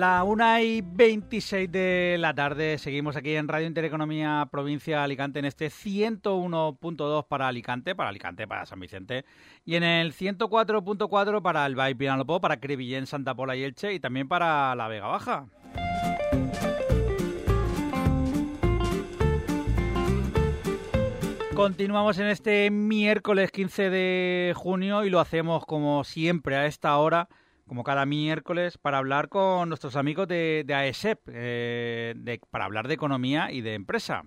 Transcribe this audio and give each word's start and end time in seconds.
La 0.00 0.24
1 0.24 0.60
y 0.60 0.80
26 0.80 1.70
de 1.70 2.16
la 2.18 2.32
tarde, 2.32 2.78
seguimos 2.78 3.16
aquí 3.16 3.34
en 3.36 3.48
Radio 3.48 3.66
Intereconomía 3.66 4.48
Provincia 4.50 5.04
Alicante 5.04 5.40
en 5.40 5.44
este 5.44 5.66
101.2 5.66 7.26
para 7.28 7.48
Alicante, 7.48 7.94
para 7.94 8.08
Alicante, 8.08 8.48
para 8.48 8.64
San 8.64 8.80
Vicente, 8.80 9.26
y 9.66 9.74
en 9.74 9.82
el 9.82 10.14
104.4 10.14 11.42
para 11.42 11.66
el 11.66 11.78
Valle 11.78 11.96
Pinalopó, 11.96 12.40
para 12.40 12.58
Crevillén, 12.60 13.06
Santa 13.06 13.34
Pola 13.34 13.56
y 13.56 13.62
Elche, 13.62 13.92
y 13.92 14.00
también 14.00 14.26
para 14.26 14.74
la 14.74 14.88
Vega 14.88 15.06
Baja. 15.06 15.44
Continuamos 21.54 22.18
en 22.18 22.28
este 22.28 22.70
miércoles 22.70 23.52
15 23.52 23.90
de 23.90 24.54
junio 24.56 25.04
y 25.04 25.10
lo 25.10 25.20
hacemos 25.20 25.66
como 25.66 26.04
siempre 26.04 26.56
a 26.56 26.64
esta 26.64 26.96
hora 26.96 27.28
como 27.70 27.84
cada 27.84 28.04
miércoles, 28.04 28.78
para 28.78 28.98
hablar 28.98 29.28
con 29.28 29.68
nuestros 29.68 29.94
amigos 29.94 30.26
de, 30.26 30.66
AESEP, 30.68 31.20
eh, 31.28 32.40
para 32.50 32.64
hablar 32.64 32.88
de 32.88 32.94
economía 32.94 33.52
y 33.52 33.60
de 33.60 33.74
empresa. 33.74 34.24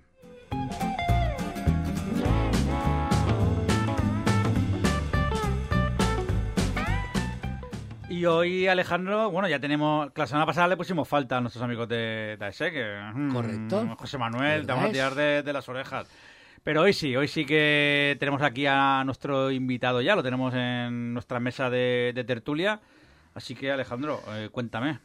Y 8.08 8.24
hoy, 8.24 8.68
Alejandro, 8.68 9.30
bueno, 9.30 9.50
ya 9.50 9.60
tenemos. 9.60 10.10
La 10.16 10.26
semana 10.26 10.46
pasada 10.46 10.70
le 10.70 10.78
pusimos 10.78 11.06
falta 11.06 11.36
a 11.36 11.42
nuestros 11.42 11.62
amigos 11.66 11.90
de, 11.90 12.38
AESEP. 12.40 13.14
Mm, 13.14 13.34
Correcto. 13.34 13.96
José 14.00 14.18
Manuel, 14.18 14.66
te 14.66 14.72
vamos 14.72 14.88
a 14.88 14.94
tirar 14.94 15.16
de, 15.16 15.52
las 15.52 15.68
orejas. 15.68 16.08
Pero 16.64 16.84
hoy 16.84 16.94
sí, 16.94 17.14
hoy 17.14 17.28
sí 17.28 17.46
que 17.46 18.16
tenemos 18.22 18.42
aquí 18.42 18.66
a 18.68 19.04
nuestro 19.04 19.52
invitado 19.52 20.00
ya, 20.00 20.16
lo 20.16 20.24
tenemos 20.24 20.54
en 20.54 21.14
nuestra 21.14 21.42
mesa 21.42 21.70
de 21.70 22.24
tertulia. 22.26 22.80
Así 23.34 23.56
que 23.56 23.72
Alejandro, 23.72 24.22
eh, 24.30 24.50
cuéntame, 24.52 25.00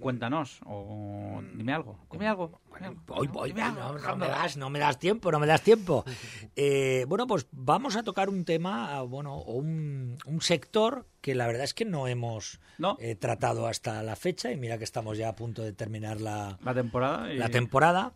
cuéntanos, 0.00 0.60
o 0.64 1.42
dime 1.54 1.72
algo, 1.72 1.98
dime 2.10 2.28
algo. 2.28 2.60
Voy, 3.06 3.28
voy, 3.28 3.52
no, 3.52 4.16
me 4.16 4.26
das, 4.26 4.56
no 4.56 4.70
me 4.70 4.78
das 4.78 4.98
tiempo, 4.98 5.30
no 5.30 5.38
me 5.38 5.46
das 5.46 5.62
tiempo. 5.62 6.04
Eh, 6.56 7.04
bueno, 7.08 7.26
pues 7.26 7.48
vamos 7.50 7.96
a 7.96 8.04
tocar 8.04 8.28
un 8.28 8.44
tema, 8.44 9.02
bueno, 9.02 9.42
un, 9.42 10.16
un 10.24 10.40
sector 10.40 11.06
que 11.20 11.34
la 11.34 11.46
verdad 11.48 11.64
es 11.64 11.74
que 11.74 11.84
no 11.84 12.06
hemos 12.06 12.60
eh, 13.00 13.16
tratado 13.16 13.66
hasta 13.66 14.02
la 14.04 14.14
fecha 14.14 14.52
y 14.52 14.56
mira 14.56 14.78
que 14.78 14.84
estamos 14.84 15.18
ya 15.18 15.30
a 15.30 15.34
punto 15.34 15.62
de 15.62 15.72
terminar 15.72 16.20
la, 16.20 16.58
la 16.62 16.74
temporada. 16.74 17.26
La 17.34 17.48
temporada. 17.48 18.12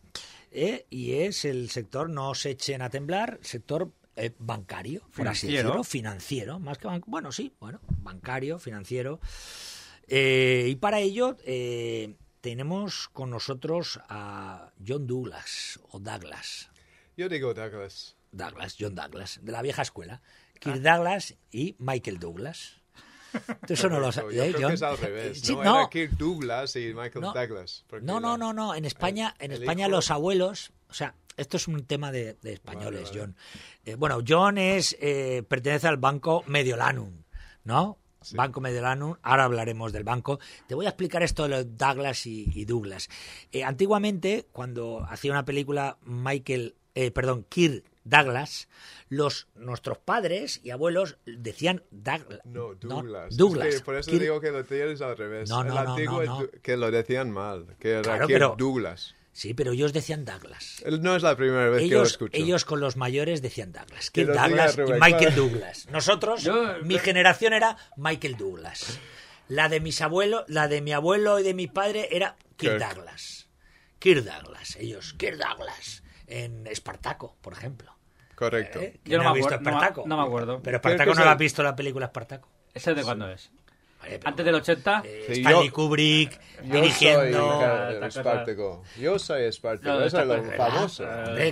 y 0.52 1.12
es 1.14 1.44
el 1.44 1.68
sector, 1.70 2.08
no 2.10 2.34
se 2.34 2.50
echen 2.50 2.80
a 2.80 2.90
temblar, 2.90 3.38
sector 3.42 3.90
eh, 4.18 4.34
bancario, 4.38 5.02
financiero. 5.10 5.84
financiero, 5.84 6.58
más 6.58 6.78
que 6.78 6.88
bueno, 7.06 7.30
sí, 7.32 7.54
bueno, 7.60 7.80
bancario, 8.02 8.58
financiero. 8.58 9.20
Eh, 10.08 10.66
y 10.68 10.76
para 10.76 11.00
ello 11.00 11.36
eh, 11.44 12.16
tenemos 12.40 13.08
con 13.08 13.30
nosotros 13.30 14.00
a 14.08 14.72
John 14.86 15.06
Douglas 15.06 15.78
o 15.90 16.00
Douglas. 16.00 16.70
Yo 17.16 17.28
digo 17.28 17.54
Douglas. 17.54 18.16
Douglas, 18.32 18.76
John 18.78 18.94
Douglas, 18.94 19.38
de 19.42 19.52
la 19.52 19.62
vieja 19.62 19.82
escuela. 19.82 20.20
Kirk 20.58 20.80
ah. 20.84 20.96
Douglas 20.96 21.34
y 21.50 21.76
Michael 21.78 22.18
Douglas. 22.18 22.80
eso 23.68 23.88
no 23.88 24.00
lo 24.00 24.10
sabes, 24.10 24.36
¿eh, 24.36 24.54
John? 24.58 24.72
es 24.72 24.82
al 24.82 24.98
revés. 24.98 25.48
no, 25.50 25.62
Era 25.62 25.88
Kirk 25.90 26.12
Douglas 26.16 26.74
y 26.76 26.94
Michael 26.94 27.26
Douglas. 27.32 27.84
No, 28.02 28.18
no, 28.18 28.36
no, 28.38 28.52
no. 28.52 28.74
En 28.74 28.84
España, 28.84 29.34
en 29.38 29.52
España 29.52 29.88
los 29.88 30.10
abuelos, 30.10 30.72
o 30.88 30.94
sea, 30.94 31.14
esto 31.36 31.56
es 31.56 31.68
un 31.68 31.84
tema 31.84 32.10
de, 32.10 32.36
españoles, 32.42 33.10
John. 33.14 33.36
Eh, 33.84 33.94
bueno, 33.94 34.20
John 34.26 34.58
es 34.58 34.96
eh, 35.00 35.44
pertenece 35.48 35.86
al 35.86 35.96
banco 35.96 36.42
Mediolanum, 36.46 37.22
¿no? 37.64 37.98
Banco 38.32 38.60
Mediolanum, 38.60 39.14
ahora 39.22 39.44
hablaremos 39.44 39.92
del 39.92 40.02
banco. 40.02 40.40
Te 40.66 40.74
voy 40.74 40.86
a 40.86 40.90
explicar 40.90 41.22
esto 41.22 41.44
de 41.44 41.50
los 41.50 41.78
Douglas 41.78 42.26
y, 42.26 42.64
Douglas. 42.64 43.08
Eh, 43.52 43.62
antiguamente, 43.62 44.48
cuando 44.50 45.06
hacía 45.08 45.30
una 45.30 45.44
película 45.44 45.98
Michael, 46.02 46.74
perdón, 47.14 47.46
Kirk 47.48 47.84
Douglas, 48.08 48.68
los 49.08 49.48
nuestros 49.54 49.98
padres 49.98 50.60
y 50.64 50.70
abuelos 50.70 51.18
decían 51.26 51.84
Douglas. 51.90 52.40
No, 52.44 52.74
Douglas. 52.74 53.36
Douglas. 53.36 53.82
por 53.82 53.96
eso 53.96 54.10
digo 54.10 54.40
que 54.40 54.50
lo 54.50 54.64
tienes 54.64 55.00
al 55.00 55.16
revés. 55.16 55.48
No, 55.48 55.62
no, 55.62 55.72
El 55.72 55.86
antiguo 55.86 56.22
es 56.22 56.60
que 56.60 56.76
lo 56.76 56.90
decían 56.90 57.30
mal, 57.30 57.76
que 57.78 57.90
era 57.92 58.02
claro, 58.02 58.26
pero, 58.26 58.56
Douglas. 58.58 59.14
Sí, 59.38 59.54
pero 59.54 59.70
ellos 59.70 59.92
decían 59.92 60.24
Douglas. 60.24 60.82
No 61.00 61.14
es 61.14 61.22
la 61.22 61.36
primera 61.36 61.68
vez 61.68 61.88
que 61.88 61.94
lo 61.94 62.02
escucho. 62.02 62.36
Ellos 62.36 62.64
con 62.64 62.80
los 62.80 62.96
mayores 62.96 63.40
decían 63.40 63.70
Douglas. 63.70 64.10
Kirk 64.10 64.32
Douglas 64.32 64.76
y 64.76 64.92
Michael 64.94 65.32
Douglas. 65.36 65.86
Nosotros, 65.92 66.50
mi 66.82 66.98
generación 66.98 67.52
era 67.52 67.76
Michael 67.96 68.36
Douglas. 68.36 68.98
La 69.46 69.68
de 69.68 69.78
mis 69.78 70.00
abuelos, 70.00 70.42
la 70.48 70.66
de 70.66 70.80
mi 70.80 70.92
abuelo 70.92 71.38
y 71.38 71.44
de 71.44 71.54
mi 71.54 71.68
padre 71.68 72.08
era 72.10 72.34
Kirk, 72.56 72.80
Douglas. 72.80 73.48
Kirk 74.00 74.24
Douglas, 74.24 74.74
ellos, 74.74 75.14
Kirk 75.16 75.36
Douglas. 75.36 76.02
En 76.26 76.66
Espartaco, 76.66 77.36
por 77.40 77.52
ejemplo. 77.52 77.96
Correcto. 78.34 78.80
¿Eh? 78.80 78.98
Yo 79.04 79.22
no, 79.22 79.30
me 79.30 79.38
visto 79.38 79.54
Espartaco? 79.54 80.02
No, 80.04 80.16
me 80.16 80.24
acuerdo. 80.24 80.60
Pero 80.64 80.78
Espartaco 80.78 81.14
no 81.14 81.22
lo 81.22 81.30
ha 81.30 81.36
visto 81.36 81.62
la 81.62 81.76
película 81.76 82.06
Espartaco. 82.06 82.48
¿Ese 82.74 82.92
de 82.92 83.04
cuándo 83.04 83.30
es? 83.30 83.52
Antes 84.24 84.44
del 84.44 84.54
80. 84.54 85.02
Eh, 85.04 85.26
Stanley 85.30 85.70
Kubrick 85.70 86.38
yo 86.64 86.74
dirigiendo. 86.74 87.60
Soy 88.10 88.56
Yo 89.00 89.18
soy 89.18 89.42
Espartaco. 89.44 90.02
Eso 90.02 90.20
es 90.20 90.26
lo 90.26 90.44
famoso. 90.56 91.04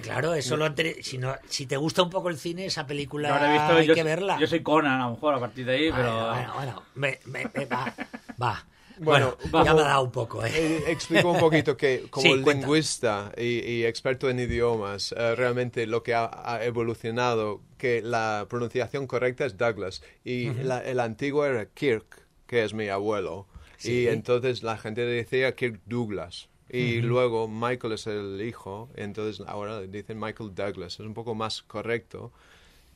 claro, 0.02 0.34
eso 0.34 0.56
lo 0.56 0.66
si, 1.00 1.18
no, 1.18 1.34
si 1.48 1.66
te 1.66 1.76
gusta 1.76 2.02
un 2.02 2.10
poco 2.10 2.28
el 2.28 2.38
cine, 2.38 2.66
esa 2.66 2.86
película 2.86 3.76
hay 3.76 3.86
que 3.86 4.02
verla. 4.02 4.38
Yo 4.38 4.46
soy 4.46 4.62
Conan, 4.62 5.00
a 5.00 5.06
lo 5.06 5.12
mejor, 5.12 5.34
a 5.34 5.40
partir 5.40 5.66
de 5.66 5.72
ahí, 5.72 5.90
pero. 5.90 6.30
Bueno, 6.30 6.54
bueno, 6.54 6.82
me, 6.94 7.66
va. 7.66 7.94
va. 8.40 8.66
Bueno, 8.98 9.36
ya 9.52 9.74
me 9.74 9.82
ha 9.82 9.84
dado 9.84 10.04
un 10.04 10.10
poco. 10.10 10.44
¿eh? 10.44 10.50
eh 10.54 10.84
explico 10.88 11.30
un 11.30 11.38
poquito 11.38 11.76
que 11.76 12.06
como 12.10 12.34
lingüista 12.34 13.32
y, 13.36 13.84
experto 13.84 14.30
en 14.30 14.40
idiomas, 14.40 15.14
eh, 15.16 15.34
realmente 15.34 15.86
lo 15.86 16.02
que 16.02 16.14
ha, 16.14 16.60
evolucionado, 16.62 17.60
que 17.78 18.00
la 18.02 18.46
pronunciación 18.48 19.06
correcta 19.06 19.44
es 19.44 19.56
Douglas 19.58 20.02
y 20.24 20.46
el 20.46 21.00
antiguo 21.00 21.44
era 21.44 21.66
Kirk 21.66 22.25
que 22.46 22.64
es 22.64 22.74
mi 22.74 22.88
abuelo. 22.88 23.46
Y 23.82 24.06
entonces 24.06 24.62
la 24.62 24.78
gente 24.78 25.02
decía 25.02 25.54
Kirk 25.54 25.80
Douglas. 25.86 26.48
Y 26.68 27.00
luego 27.00 27.46
Michael 27.46 27.92
es 27.92 28.06
el 28.06 28.42
hijo, 28.42 28.88
entonces 28.96 29.46
ahora 29.46 29.82
dicen 29.82 30.18
Michael 30.18 30.54
Douglas. 30.54 30.94
Es 30.94 31.00
un 31.00 31.14
poco 31.14 31.34
más 31.34 31.62
correcto, 31.62 32.32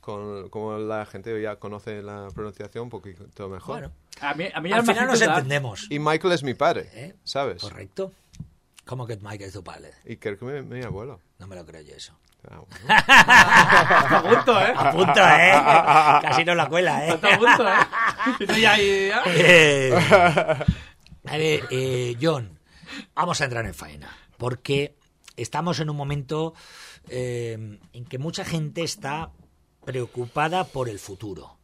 con, 0.00 0.48
como 0.48 0.76
la 0.78 1.06
gente 1.06 1.40
ya 1.40 1.56
conoce 1.56 2.02
la 2.02 2.28
pronunciación 2.34 2.84
un 2.84 2.90
poquito 2.90 3.48
mejor. 3.48 3.80
Bueno, 3.80 3.92
a 4.20 4.34
mí, 4.34 4.48
a 4.52 4.60
mí 4.60 4.72
al 4.72 4.84
final 4.84 5.06
nos 5.06 5.22
entendemos. 5.22 5.86
Y 5.88 5.98
Michael 6.00 6.32
es 6.32 6.42
mi 6.42 6.54
padre, 6.54 6.88
¿Eh? 6.92 7.14
¿sabes? 7.22 7.62
Correcto. 7.62 8.12
¿Cómo 8.84 9.06
que 9.06 9.16
Michael 9.16 9.48
es 9.48 9.52
tu 9.52 9.62
padre? 9.62 9.92
Y 10.04 10.16
Kirk 10.16 10.42
es 10.42 10.64
mi, 10.64 10.82
abuelo. 10.82 11.20
No 11.38 11.46
me 11.46 11.54
lo 11.54 11.64
creo 11.64 11.80
yo 11.82 11.94
eso. 11.94 12.18
Ah, 12.48 12.62
a 14.18 14.22
punto, 14.22 14.58
¿eh? 14.60 14.72
A 14.74 14.92
punto, 14.92 15.20
¿eh? 15.20 15.52
Casi 16.22 16.44
no 16.44 16.54
la 16.54 16.68
cuela, 16.68 17.06
¿eh? 17.06 17.10
a 17.10 17.38
punto, 17.38 17.68
¿eh? 17.68 17.74
eh, 21.32 21.62
eh, 21.70 22.16
John, 22.20 22.58
vamos 23.14 23.40
a 23.40 23.44
entrar 23.44 23.64
en 23.66 23.74
faena. 23.74 24.08
Porque 24.38 24.96
estamos 25.36 25.78
en 25.80 25.90
un 25.90 25.96
momento 25.96 26.54
eh, 27.08 27.78
en 27.92 28.04
que 28.06 28.18
mucha 28.18 28.44
gente 28.44 28.82
está 28.82 29.30
preocupada 29.84 30.64
por 30.64 30.88
el 30.88 30.98
futuro. 30.98 31.58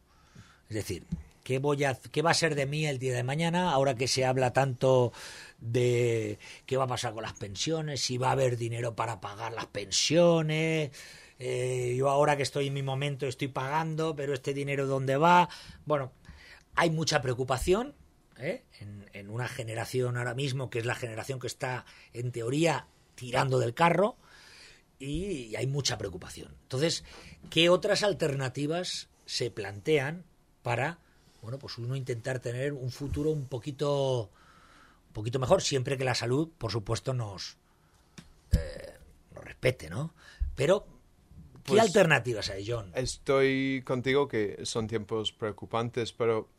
Es 0.69 0.75
decir, 0.75 1.05
¿qué, 1.43 1.59
voy 1.59 1.83
a, 1.85 1.95
¿qué 1.95 2.21
va 2.21 2.31
a 2.31 2.35
ser 2.35 2.55
de 2.55 2.65
mí 2.65 2.85
el 2.85 2.99
día 2.99 3.15
de 3.15 3.23
mañana 3.23 3.71
ahora 3.71 3.95
que 3.95 4.07
se 4.07 4.25
habla 4.25 4.53
tanto 4.53 5.11
de 5.59 6.39
qué 6.65 6.77
va 6.77 6.85
a 6.85 6.87
pasar 6.87 7.13
con 7.13 7.23
las 7.23 7.33
pensiones, 7.33 8.01
si 8.01 8.17
va 8.17 8.29
a 8.29 8.31
haber 8.31 8.57
dinero 8.57 8.95
para 8.95 9.19
pagar 9.19 9.53
las 9.53 9.67
pensiones. 9.67 10.91
Eh, 11.39 11.95
yo 11.97 12.09
ahora 12.09 12.35
que 12.37 12.43
estoy 12.43 12.67
en 12.67 12.73
mi 12.73 12.83
momento 12.83 13.27
estoy 13.27 13.47
pagando, 13.47 14.15
pero 14.15 14.33
este 14.33 14.53
dinero 14.53 14.87
dónde 14.87 15.17
va. 15.17 15.49
Bueno, 15.85 16.11
hay 16.75 16.89
mucha 16.89 17.21
preocupación 17.21 17.95
¿eh? 18.37 18.63
en, 18.79 19.09
en 19.13 19.29
una 19.29 19.47
generación 19.47 20.17
ahora 20.17 20.33
mismo 20.33 20.69
que 20.69 20.79
es 20.79 20.85
la 20.85 20.95
generación 20.95 21.39
que 21.39 21.47
está 21.47 21.85
en 22.13 22.31
teoría 22.31 22.87
tirando 23.15 23.59
del 23.59 23.73
carro 23.73 24.17
y 24.99 25.55
hay 25.55 25.67
mucha 25.67 25.97
preocupación. 25.97 26.55
Entonces, 26.63 27.03
¿qué 27.49 27.69
otras 27.69 28.03
alternativas 28.03 29.09
se 29.25 29.51
plantean 29.51 30.23
para, 30.63 30.99
bueno, 31.41 31.59
pues 31.59 31.77
uno 31.77 31.95
intentar 31.95 32.39
tener 32.39 32.73
un 32.73 32.91
futuro 32.91 33.31
un 33.31 33.47
poquito 33.47 34.31
poquito 35.17 35.39
mejor, 35.39 35.63
siempre 35.63 35.97
que 35.97 36.03
la 36.03 36.13
salud, 36.13 36.47
por 36.57 36.71
supuesto, 36.71 37.11
nos, 37.11 37.57
eh, 38.51 38.93
nos 39.33 39.43
respete, 39.43 39.89
¿no? 39.89 40.13
Pero, 40.55 40.85
¿qué 41.63 41.73
pues 41.73 41.81
alternativas 41.81 42.51
hay, 42.51 42.69
John? 42.69 42.91
Estoy 42.93 43.81
contigo 43.83 44.27
que 44.27 44.59
son 44.63 44.87
tiempos 44.87 45.31
preocupantes, 45.31 46.13
pero 46.13 46.49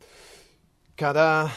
cada 0.95 1.49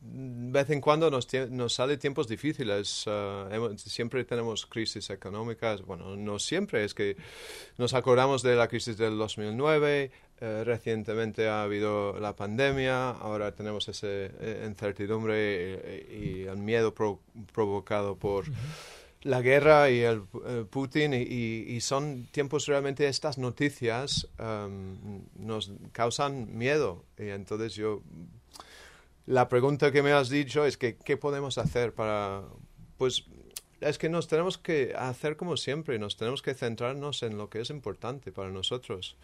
vez 0.00 0.70
en 0.70 0.80
cuando 0.80 1.10
nos, 1.10 1.26
nos 1.50 1.74
sale 1.74 1.96
tiempos 1.96 2.28
difíciles. 2.28 3.04
Eh, 3.08 3.74
siempre 3.76 4.24
tenemos 4.24 4.66
crisis 4.66 5.10
económicas. 5.10 5.82
Bueno, 5.82 6.16
no 6.16 6.38
siempre, 6.38 6.84
es 6.84 6.94
que 6.94 7.16
nos 7.76 7.92
acordamos 7.92 8.42
de 8.42 8.54
la 8.54 8.68
crisis 8.68 8.96
del 8.96 9.18
2009, 9.18 10.12
eh, 10.40 10.64
recientemente 10.64 11.48
ha 11.48 11.62
habido 11.62 12.18
la 12.20 12.36
pandemia, 12.36 13.10
ahora 13.10 13.54
tenemos 13.54 13.88
esa 13.88 14.06
eh, 14.08 14.64
incertidumbre 14.66 16.06
y, 16.10 16.42
el 16.42 16.58
miedo 16.58 16.94
provocado 17.52 18.16
por 18.16 18.44
la 19.22 19.40
guerra 19.40 19.90
y 19.90 20.00
el, 20.00 20.22
Putin 20.70 21.14
y, 21.14 21.80
son 21.80 22.28
tiempos 22.30 22.66
realmente 22.66 23.08
estas 23.08 23.38
noticias 23.38 24.28
em, 24.38 25.22
nos 25.36 25.72
causan 25.92 26.56
miedo. 26.56 27.04
Y 27.18 27.28
entonces 27.28 27.74
yo 27.74 28.02
la 29.26 29.48
pregunta 29.48 29.90
que 29.90 30.02
me 30.02 30.12
has 30.12 30.28
dicho 30.28 30.64
es 30.64 30.76
que 30.76 30.96
qué 30.96 31.16
podemos 31.16 31.58
hacer 31.58 31.92
para 31.94 32.42
pues 32.96 33.24
es 33.88 33.98
que 33.98 34.08
nos 34.08 34.28
tenemos 34.28 34.58
que 34.58 34.94
hacer 34.96 35.36
como 35.36 35.56
siempre, 35.56 35.98
nos 35.98 36.16
tenemos 36.16 36.42
que 36.42 36.54
centrarnos 36.54 37.22
en 37.22 37.38
lo 37.38 37.48
que 37.48 37.60
es 37.60 37.70
importante 37.70 38.32
para 38.32 38.50
nosotros, 38.50 39.16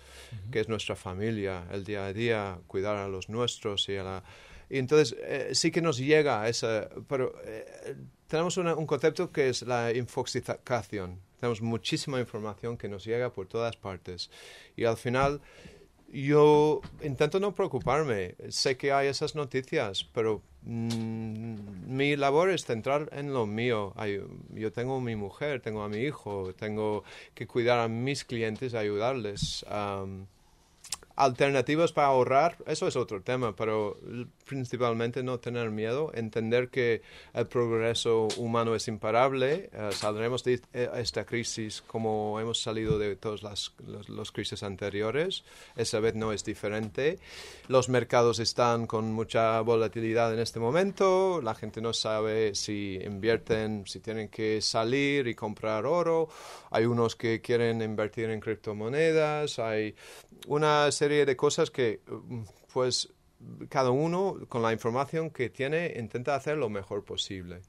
que 0.50 0.60
es 0.60 0.68
nuestra 0.68 0.96
familia, 0.96 1.66
el 1.72 1.84
día 1.84 2.06
a 2.06 2.12
día, 2.12 2.58
cuidar 2.66 2.96
a 2.96 3.08
los 3.08 3.28
nuestros 3.28 3.88
y 3.88 3.96
a 3.96 4.02
la... 4.02 4.24
Y 4.68 4.78
entonces 4.78 5.16
eh, 5.20 5.50
sí 5.52 5.70
que 5.70 5.82
nos 5.82 5.98
llega 5.98 6.42
a 6.42 6.48
esa... 6.48 6.88
Pero 7.08 7.34
eh, 7.44 7.94
tenemos 8.26 8.56
un 8.56 8.86
concepto 8.86 9.30
que 9.30 9.50
es 9.50 9.62
la 9.62 9.92
infoxicación. 9.92 11.20
Tenemos 11.38 11.60
muchísima 11.60 12.20
información 12.20 12.78
que 12.78 12.88
nos 12.88 13.04
llega 13.04 13.32
por 13.32 13.46
todas 13.46 13.76
partes. 13.76 14.30
Y 14.76 14.84
al 14.84 14.96
final 14.96 15.40
yo 16.12 16.80
intento 17.02 17.40
no 17.40 17.54
preocuparme. 17.54 18.34
Sé 18.48 18.76
que 18.76 18.92
hay 18.92 19.08
esas 19.08 19.34
noticias, 19.34 20.04
pero 20.12 20.42
mm, 20.62 21.56
mi 21.86 22.16
labor 22.16 22.50
es 22.50 22.64
centrar 22.64 23.08
en 23.12 23.32
lo 23.32 23.46
mío. 23.46 23.94
yo 24.50 24.72
tengo 24.72 24.96
a 24.96 25.00
mi 25.00 25.16
mujer, 25.16 25.60
tengo 25.60 25.82
a 25.82 25.88
mi 25.88 25.98
hijo, 25.98 26.52
tengo 26.54 27.04
que 27.34 27.46
cuidar 27.46 27.78
a 27.80 27.88
mis 27.88 28.24
clientes, 28.24 28.74
ayudarles 28.74 29.64
alternativas 31.16 31.92
para 31.92 32.08
ahorrar, 32.08 32.56
eso 32.66 32.88
es 32.88 32.96
otro 32.96 33.22
tema, 33.22 33.54
pero 33.54 33.98
principalmente 34.52 35.22
no 35.22 35.40
tener 35.40 35.70
miedo, 35.70 36.12
entender 36.12 36.68
que 36.68 37.00
el 37.32 37.46
progreso 37.46 38.28
humano 38.36 38.74
es 38.74 38.86
imparable, 38.86 39.70
eh, 39.72 39.88
saldremos 39.92 40.44
de 40.44 40.60
eh, 40.74 40.90
esta 40.96 41.24
crisis 41.24 41.80
como 41.80 42.38
hemos 42.38 42.60
salido 42.60 42.98
de 42.98 43.16
todas 43.16 43.42
las 43.42 43.72
los, 44.08 44.30
crisis 44.30 44.62
anteriores, 44.62 45.42
esa 45.74 46.00
vez 46.00 46.14
no 46.14 46.34
es 46.34 46.44
diferente, 46.44 47.18
los 47.68 47.88
mercados 47.88 48.40
están 48.40 48.86
con 48.86 49.14
mucha 49.14 49.58
volatilidad 49.62 50.34
en 50.34 50.40
este 50.40 50.60
momento, 50.60 51.40
la 51.40 51.54
gente 51.54 51.80
no 51.80 51.94
sabe 51.94 52.54
si 52.54 52.98
invierten, 53.02 53.86
si 53.86 54.00
tienen 54.00 54.28
que 54.28 54.60
salir 54.60 55.28
y 55.28 55.34
comprar 55.34 55.86
oro, 55.86 56.28
hay 56.70 56.84
unos 56.84 57.16
que 57.16 57.40
quieren 57.40 57.80
invertir 57.80 58.28
en 58.28 58.40
criptomonedas, 58.40 59.58
hay 59.58 59.94
una 60.46 60.92
serie 60.92 61.24
de 61.24 61.36
cosas 61.36 61.70
que, 61.70 62.00
pues, 62.70 63.08
cada 63.68 63.90
uno 63.90 64.38
con 64.48 64.62
la 64.62 64.72
información 64.72 65.30
que 65.30 65.50
tiene 65.50 65.94
intenta 65.96 66.34
hacer 66.34 66.56
lo 66.56 66.68
mejor 66.68 67.04
posible. 67.04 67.60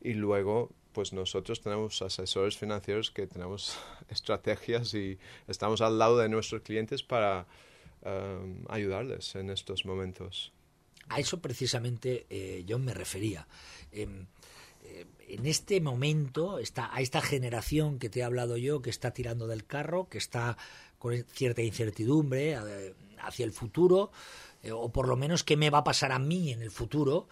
Y 0.00 0.12
luego, 0.12 0.70
pues 0.92 1.12
nosotros 1.12 1.62
tenemos 1.62 2.02
asesores 2.02 2.58
financieros 2.58 3.10
que 3.10 3.26
tenemos 3.26 3.78
estrategias 4.08 4.92
y 4.94 5.18
estamos 5.48 5.80
al 5.80 5.98
lado 5.98 6.18
de 6.18 6.28
nuestros 6.28 6.62
clientes 6.62 7.02
para 7.02 7.46
um, 8.02 8.64
ayudarles 8.68 9.34
en 9.34 9.50
estos 9.50 9.86
momentos. 9.86 10.52
A 11.08 11.20
eso 11.20 11.40
precisamente 11.40 12.26
eh, 12.30 12.64
yo 12.66 12.78
me 12.78 12.94
refería. 12.94 13.46
Em, 13.92 14.26
eh, 14.84 15.06
en 15.28 15.46
este 15.46 15.80
momento, 15.80 16.56
a 16.56 17.00
esta 17.00 17.20
generación 17.22 17.98
que 17.98 18.10
te 18.10 18.20
he 18.20 18.22
hablado 18.22 18.56
yo, 18.56 18.82
que 18.82 18.90
está 18.90 19.12
tirando 19.12 19.46
del 19.46 19.64
carro, 19.64 20.08
que 20.08 20.18
está 20.18 20.56
con 20.98 21.14
cierta 21.24 21.62
incertidumbre 21.62 22.52
eh, 22.52 22.94
hacia 23.18 23.44
el 23.44 23.52
futuro, 23.52 24.10
eh, 24.64 24.72
o 24.72 24.90
por 24.90 25.08
lo 25.08 25.16
menos 25.16 25.44
qué 25.44 25.56
me 25.56 25.70
va 25.70 25.78
a 25.78 25.84
pasar 25.84 26.12
a 26.12 26.18
mí 26.18 26.52
en 26.52 26.62
el 26.62 26.70
futuro, 26.70 27.28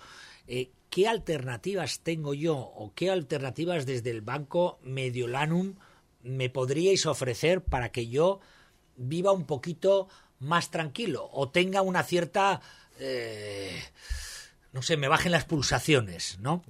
eh, 0.47 0.71
¿qué 0.91 1.09
alternativas 1.09 2.01
tengo 2.01 2.35
yo 2.35 2.57
o 2.57 2.93
qué 2.95 3.11
alternativas 3.11 3.87
desde 3.87 4.11
el 4.11 4.21
banco 4.21 4.79
Mediolanum 4.83 5.75
me 6.23 6.51
podríais 6.51 7.07
ofrecer 7.07 7.65
para 7.65 7.91
que 7.91 8.09
yo 8.09 8.41
viva 8.97 9.33
un 9.33 9.47
poquito 9.47 10.09
más 10.39 10.71
tranquilo 10.71 11.29
o 11.33 11.49
tenga 11.49 11.83
una 11.83 12.03
cierta... 12.03 12.61
no 14.73 14.83
sé, 14.83 14.97
me 14.97 15.09
bajen 15.09 15.33
las 15.33 15.45
pulsaciones, 15.45 16.39
¿no? 16.39 16.63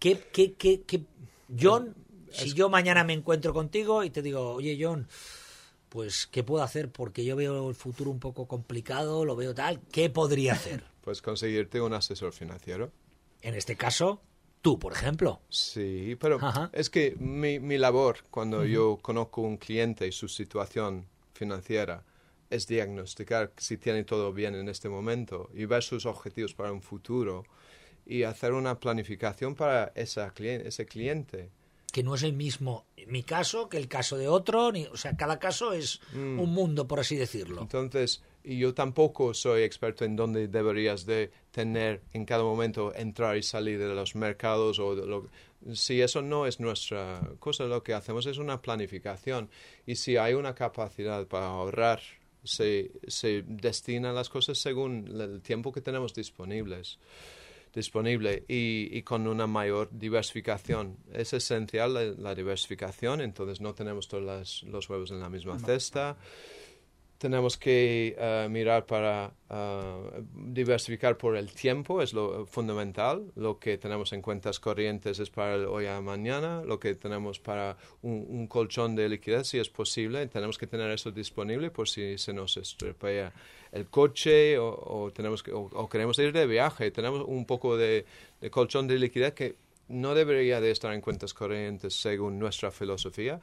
¿Qué, 0.00 0.18
qué, 0.32 0.54
qué, 0.54 0.82
qué, 0.82 1.02
John, 1.60 1.94
si 2.30 2.52
yo 2.52 2.68
mañana 2.68 3.04
me 3.04 3.12
encuentro 3.12 3.52
contigo 3.52 4.04
y 4.04 4.10
te 4.10 4.22
digo, 4.22 4.52
oye 4.52 4.76
John, 4.80 5.08
pues 5.96 6.26
¿qué 6.26 6.42
puedo 6.44 6.62
hacer? 6.62 6.92
Porque 6.92 7.24
yo 7.24 7.36
veo 7.36 7.70
el 7.70 7.74
futuro 7.74 8.10
un 8.10 8.20
poco 8.20 8.46
complicado, 8.46 9.24
lo 9.24 9.34
veo 9.34 9.54
tal, 9.54 9.80
¿qué 9.90 10.10
podría 10.10 10.52
hacer? 10.52 10.84
Pues 11.00 11.22
conseguirte 11.22 11.80
un 11.80 11.94
asesor 11.94 12.34
financiero. 12.34 12.92
En 13.40 13.54
este 13.54 13.76
caso, 13.76 14.20
tú, 14.60 14.78
por 14.78 14.92
ejemplo. 14.92 15.40
Sí, 15.48 16.18
pero 16.20 16.38
es 16.72 16.90
que 16.90 17.16
mi, 17.18 17.60
mi 17.60 17.78
labor 17.78 18.18
cuando 18.28 18.66
yo 18.66 18.98
conozco 19.00 19.40
un 19.40 19.56
cliente 19.56 20.06
y 20.06 20.12
su 20.12 20.28
situación 20.28 21.06
financiera 21.32 22.04
es 22.50 22.66
diagnosticar 22.66 23.52
si 23.56 23.78
tiene 23.78 24.04
todo 24.04 24.34
bien 24.34 24.54
en 24.54 24.68
este 24.68 24.90
momento 24.90 25.48
y 25.54 25.64
ver 25.64 25.82
sus 25.82 26.04
objetivos 26.04 26.52
para 26.52 26.72
un 26.72 26.82
futuro 26.82 27.44
y 28.04 28.24
hacer 28.24 28.52
una 28.52 28.78
planificación 28.80 29.54
para 29.54 29.92
esa, 29.94 30.34
ese 30.36 30.84
cliente 30.84 31.50
que 31.96 32.02
no 32.02 32.14
es 32.14 32.24
el 32.24 32.34
mismo 32.34 32.84
mi 33.06 33.22
caso 33.22 33.70
que 33.70 33.78
el 33.78 33.88
caso 33.88 34.18
de 34.18 34.28
otro, 34.28 34.70
ni, 34.70 34.84
o 34.84 34.98
sea, 34.98 35.16
cada 35.16 35.38
caso 35.38 35.72
es 35.72 35.98
mm. 36.12 36.38
un 36.38 36.52
mundo, 36.52 36.86
por 36.86 37.00
así 37.00 37.16
decirlo. 37.16 37.62
Entonces, 37.62 38.22
yo 38.44 38.74
tampoco 38.74 39.32
soy 39.32 39.62
experto 39.62 40.04
en 40.04 40.14
dónde 40.14 40.46
deberías 40.46 41.06
de 41.06 41.30
tener 41.52 42.02
en 42.12 42.26
cada 42.26 42.42
momento 42.42 42.94
entrar 42.94 43.38
y 43.38 43.42
salir 43.42 43.78
de 43.78 43.94
los 43.94 44.14
mercados 44.14 44.78
o 44.78 44.94
lo, 44.94 45.30
si 45.72 46.02
eso 46.02 46.20
no 46.20 46.46
es 46.46 46.60
nuestra 46.60 47.22
cosa, 47.38 47.64
lo 47.64 47.82
que 47.82 47.94
hacemos 47.94 48.26
es 48.26 48.36
una 48.36 48.60
planificación 48.60 49.48
y 49.86 49.96
si 49.96 50.18
hay 50.18 50.34
una 50.34 50.54
capacidad 50.54 51.26
para 51.26 51.46
ahorrar, 51.46 52.02
se, 52.44 52.90
se 53.08 53.42
destina 53.46 54.12
las 54.12 54.28
cosas 54.28 54.58
según 54.58 55.08
el 55.18 55.40
tiempo 55.40 55.72
que 55.72 55.80
tenemos 55.80 56.12
disponibles 56.12 56.98
disponible 57.76 58.44
y, 58.48 59.02
con 59.02 59.28
una 59.28 59.46
mayor 59.46 59.90
diversificación. 59.92 60.96
Es 61.12 61.34
esencial 61.34 62.16
la, 62.20 62.34
diversificación, 62.34 63.20
entonces 63.20 63.60
no 63.60 63.74
tenemos 63.74 64.08
todos 64.08 64.64
los 64.64 64.90
huevos 64.90 65.10
en 65.10 65.20
la 65.20 65.28
misma 65.28 65.58
cesta 65.58 66.16
tenemos 67.18 67.56
que 67.56 68.14
eh, 68.18 68.46
mirar 68.50 68.84
para 68.84 69.32
eh, 69.48 70.22
diversificar 70.34 71.16
por 71.16 71.36
el 71.36 71.50
tiempo, 71.52 72.02
es 72.02 72.12
lo 72.12 72.46
fundamental. 72.46 73.32
Lo 73.36 73.58
que 73.58 73.78
tenemos 73.78 74.12
en 74.12 74.20
cuentas 74.20 74.60
corrientes 74.60 75.18
es 75.18 75.30
para 75.30 75.54
el 75.54 75.64
hoy 75.66 75.86
a 75.86 76.00
mañana, 76.00 76.62
lo 76.62 76.78
que 76.78 76.94
tenemos 76.94 77.38
para 77.40 77.76
un, 78.02 78.46
colchón 78.48 78.94
de 78.94 79.08
liquidez, 79.08 79.48
si 79.48 79.58
es 79.58 79.68
posible, 79.70 80.26
tenemos 80.26 80.58
que 80.58 80.66
tener 80.66 80.90
eso 80.90 81.10
disponible 81.10 81.70
por 81.70 81.88
si 81.88 82.18
se 82.18 82.32
nos 82.32 82.56
estropea 82.56 83.32
el 83.72 83.86
coche 83.86 84.58
o, 84.58 85.10
tenemos 85.14 85.42
que, 85.42 85.52
o, 85.52 85.88
queremos 85.88 86.18
ir 86.18 86.32
de 86.32 86.46
viaje. 86.46 86.90
Tenemos 86.90 87.24
un 87.26 87.46
poco 87.46 87.76
de, 87.76 88.04
de 88.40 88.50
colchón 88.50 88.86
de 88.86 88.98
liquidez 88.98 89.32
que 89.32 89.56
no 89.88 90.14
debería 90.14 90.60
de 90.60 90.70
estar 90.70 90.92
en 90.92 91.00
cuentas 91.00 91.32
corrientes 91.32 91.94
según 91.94 92.38
nuestra 92.38 92.70
filosofía. 92.70 93.40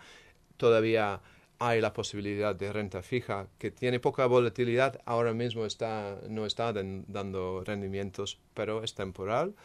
Todavía 0.58 1.22
hay 1.60 1.82
la 1.82 1.94
posibilidad 1.94 2.56
de 2.56 2.74
renta 2.74 3.02
fija 3.02 3.48
que 3.58 3.72
tiene 3.72 4.00
poca 4.00 4.26
volatilidad, 4.26 5.00
ahora 5.06 5.34
mismo 5.34 5.66
está, 5.66 6.20
no 6.28 6.46
está 6.46 6.74
dando 6.74 7.64
rendimientos, 7.66 8.40
pero 8.54 8.84
es 8.84 8.94
temporal 8.96 9.56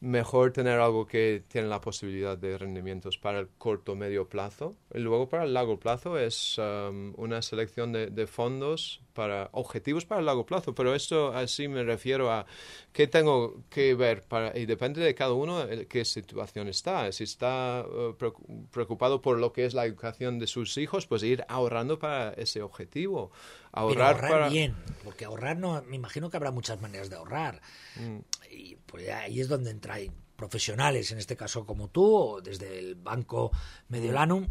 mejor 0.00 0.52
tener 0.52 0.80
algo 0.80 1.06
que 1.06 1.44
tiene 1.46 1.68
la 1.68 1.80
posibilidad 1.80 2.36
de 2.36 2.56
rendimientos 2.56 3.18
para 3.18 3.38
el 3.38 3.48
corto 3.58 3.94
medio 3.94 4.28
plazo. 4.28 4.74
Y 4.94 4.98
luego 4.98 5.28
para 5.28 5.44
el 5.44 5.52
largo 5.52 5.78
plazo 5.78 6.18
es 6.18 6.58
um, 6.58 7.12
una 7.16 7.42
selección 7.42 7.92
de, 7.92 8.26
fondos 8.26 9.02
para 9.12 9.50
objetivos 9.52 10.06
para 10.06 10.20
el 10.20 10.26
largo 10.26 10.46
plazo. 10.46 10.74
Pero 10.74 10.94
esto 10.94 11.34
así 11.34 11.68
me 11.68 11.84
refiero 11.84 12.32
a 12.32 12.46
qué 12.92 13.06
tengo 13.06 13.62
que 13.68 13.94
ver 13.94 14.22
para, 14.22 14.56
y 14.58 14.64
depende 14.64 15.02
de 15.02 15.14
cada 15.14 15.34
uno 15.34 15.68
en 15.68 15.86
qué 15.86 16.04
situación 16.06 16.68
está. 16.68 17.12
Si 17.12 17.24
está 17.24 17.84
uh, 17.86 18.16
preocupado 18.70 19.20
por 19.20 19.38
lo 19.38 19.52
que 19.52 19.66
es 19.66 19.74
la 19.74 19.84
educación 19.84 20.38
de 20.38 20.46
sus 20.46 20.78
hijos, 20.78 21.06
pues 21.06 21.22
ir 21.22 21.44
ahorrando 21.48 21.98
para 21.98 22.32
ese 22.32 22.62
objetivo. 22.62 23.32
Ahorrar, 23.72 24.24
ahorrar 24.24 24.50
bien, 24.50 24.74
porque 25.04 25.24
ahorrar 25.24 25.56
no, 25.56 25.82
me 25.82 25.96
imagino 25.96 26.28
que 26.28 26.36
habrá 26.36 26.50
muchas 26.50 26.80
maneras 26.80 27.08
de 27.08 27.16
ahorrar. 27.16 27.60
Mm. 27.96 28.18
Y 28.50 28.76
pues 28.76 29.08
ahí 29.10 29.40
es 29.40 29.48
donde 29.48 29.70
entran 29.70 30.12
profesionales, 30.36 31.12
en 31.12 31.18
este 31.18 31.36
caso 31.36 31.66
como 31.66 31.88
tú, 31.88 32.14
o 32.14 32.40
desde 32.40 32.78
el 32.78 32.94
Banco 32.94 33.52
Mediolanum. 33.88 34.48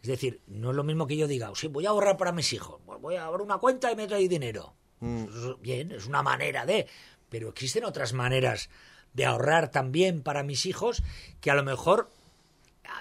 Es 0.00 0.08
decir, 0.08 0.42
no 0.46 0.70
es 0.70 0.76
lo 0.76 0.84
mismo 0.84 1.06
que 1.06 1.16
yo 1.16 1.26
diga, 1.26 1.50
sí, 1.54 1.66
voy 1.66 1.86
a 1.86 1.90
ahorrar 1.90 2.16
para 2.16 2.32
mis 2.32 2.52
hijos, 2.52 2.80
pues 2.84 3.00
voy 3.00 3.16
a 3.16 3.24
abrir 3.24 3.42
una 3.42 3.58
cuenta 3.58 3.90
y 3.90 3.96
me 3.96 4.06
trae 4.06 4.28
dinero. 4.28 4.74
Mm. 5.00 5.24
Bien, 5.60 5.92
es 5.92 6.06
una 6.06 6.22
manera 6.22 6.64
de, 6.66 6.86
pero 7.28 7.48
existen 7.48 7.84
otras 7.84 8.12
maneras 8.12 8.70
de 9.12 9.24
ahorrar 9.24 9.70
también 9.70 10.22
para 10.22 10.42
mis 10.42 10.66
hijos 10.66 11.02
que 11.40 11.50
a 11.50 11.54
lo 11.54 11.62
mejor 11.62 12.10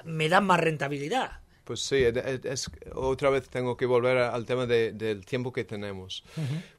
me 0.03 0.29
dan 0.29 0.45
más 0.45 0.59
rentabilidad. 0.59 1.42
Pues 1.63 1.79
sí, 1.79 2.03
es, 2.03 2.69
otra 2.93 3.29
vez 3.29 3.47
tengo 3.47 3.77
que 3.77 3.85
volver 3.85 4.17
al 4.17 4.45
tema 4.45 4.65
del 4.65 5.25
tiempo 5.25 5.53
que 5.53 5.63
tenemos. 5.63 6.23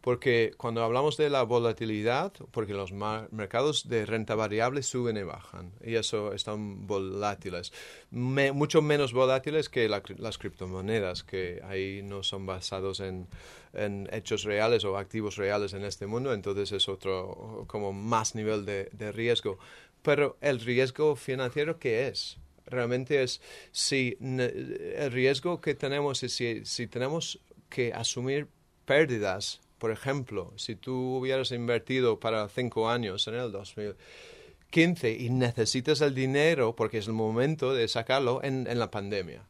Porque 0.03 0.53
cuando 0.59 0.85
hablamos 0.85 1.17
de 1.17 1.31
la 1.31 1.43
volatilidad, 1.43 2.33
porque 2.50 2.75
los 2.75 2.93
mercados 2.93 3.88
de 3.88 4.05
renta 4.05 4.35
variable 4.35 4.83
suben 4.83 5.17
y 5.17 5.23
bajan, 5.23 5.73
y 5.83 5.95
eso 5.95 6.35
están 6.35 6.87
volátiles. 6.87 7.73
mucho 8.11 8.83
menos 8.83 9.14
volátiles 9.14 9.71
que 9.71 9.88
las 9.88 10.38
criptomonedas, 10.38 11.25
que 11.25 11.62
ahí 11.64 12.03
no 12.03 12.23
son 12.23 12.45
basados 12.45 13.00
en, 13.00 13.26
en, 13.73 14.07
hechos 14.12 14.45
reales 14.45 14.85
o 14.85 14.99
activos 14.99 15.37
reales 15.37 15.73
en 15.73 15.85
este 15.85 16.07
mundo, 16.07 16.35
entonces 16.35 16.73
es 16.73 16.91
otro, 16.91 17.64
como 17.69 17.95
más 17.95 18.35
nivel 18.35 18.67
de, 18.67 18.91
de 18.93 19.12
riesgo. 19.12 19.59
Pero 20.03 20.37
el 20.43 20.61
riesgo 20.61 21.17
financiero, 21.17 21.79
¿qué 21.79 22.09
es? 22.09 22.37
Realmente 22.75 23.23
es 23.23 23.40
si 23.73 24.16
el 24.21 25.11
riesgo 25.12 25.61
que 25.61 25.75
tenemos 25.75 26.23
es 26.23 26.35
si, 26.35 26.64
si 26.64 26.87
tenemos 26.87 27.40
que 27.69 27.93
asumir 27.93 28.49
pérdidas. 28.85 29.61
Por 29.78 29.90
ejemplo, 29.90 30.52
si 30.57 30.76
tú 30.76 31.16
hubieras 31.16 31.50
invertido 31.50 32.21
para 32.21 32.49
cinco 32.49 32.88
años 32.88 33.26
en 33.28 33.35
el 33.35 33.52
2015 33.52 35.12
y 35.12 35.31
necesitas 35.31 36.00
el 36.00 36.14
dinero 36.14 36.75
porque 36.76 36.99
es 36.99 37.07
el 37.07 37.12
momento 37.12 37.75
de 37.75 37.88
sacarlo 37.88 38.43
en, 38.43 38.66
en 38.66 38.78
la 38.78 38.90
pandemia 38.90 39.47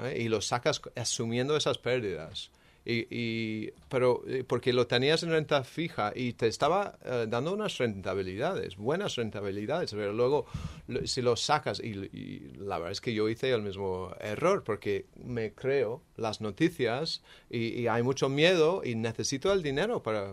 ¿eh? 0.00 0.18
y 0.20 0.28
lo 0.28 0.40
sacas 0.40 0.80
asumiendo 0.96 1.56
esas 1.56 1.78
pérdidas 1.78 2.50
y, 2.86 3.70
pero 3.88 4.22
eh, 4.26 4.44
porque 4.46 4.74
lo 4.74 4.86
tenías 4.86 5.22
en 5.22 5.30
renta 5.30 5.64
fija 5.64 6.12
y 6.14 6.34
te 6.34 6.48
estaba 6.48 6.98
eh, 7.02 7.26
dando 7.28 7.54
unas 7.54 7.78
rentabilidades, 7.78 8.76
buenas 8.76 9.16
rentabilidades, 9.16 9.92
pero 9.92 10.12
luego 10.12 10.44
si 11.04 11.22
lo 11.22 11.34
sacas, 11.36 11.80
y, 11.80 11.94
la 12.58 12.78
verdad 12.78 12.92
es 12.92 13.00
que 13.00 13.14
yo 13.14 13.28
hice 13.28 13.50
el 13.52 13.62
mismo 13.62 14.14
error 14.20 14.64
porque 14.64 15.06
me 15.24 15.54
creo 15.54 16.02
las 16.16 16.42
noticias 16.42 17.22
y, 17.48 17.86
hay 17.86 18.02
mucho 18.02 18.28
miedo 18.28 18.82
y 18.84 18.94
necesito 18.94 19.52
el 19.52 19.62
dinero 19.62 20.02
para 20.02 20.32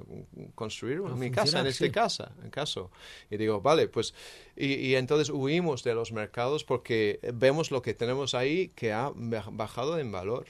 construir 0.56 1.02
mi 1.02 1.32
casa, 1.32 1.62
en 1.62 1.68
este 1.68 1.92
casa, 1.92 2.32
en 2.44 2.50
caso. 2.50 2.92
Y 3.30 3.38
digo, 3.38 3.62
vale, 3.62 3.88
pues, 3.88 4.14
y 4.56 4.96
entonces 4.96 5.30
huimos 5.30 5.84
de 5.84 5.94
los 5.94 6.12
mercados 6.12 6.64
porque 6.64 7.20
vemos 7.34 7.72
lo 7.72 7.82
que 7.82 7.94
tenemos 7.94 8.34
ahí 8.34 8.70
que 8.70 8.94
ha 8.94 9.12
bajado 9.16 10.00
en 10.00 10.12
valor. 10.12 10.48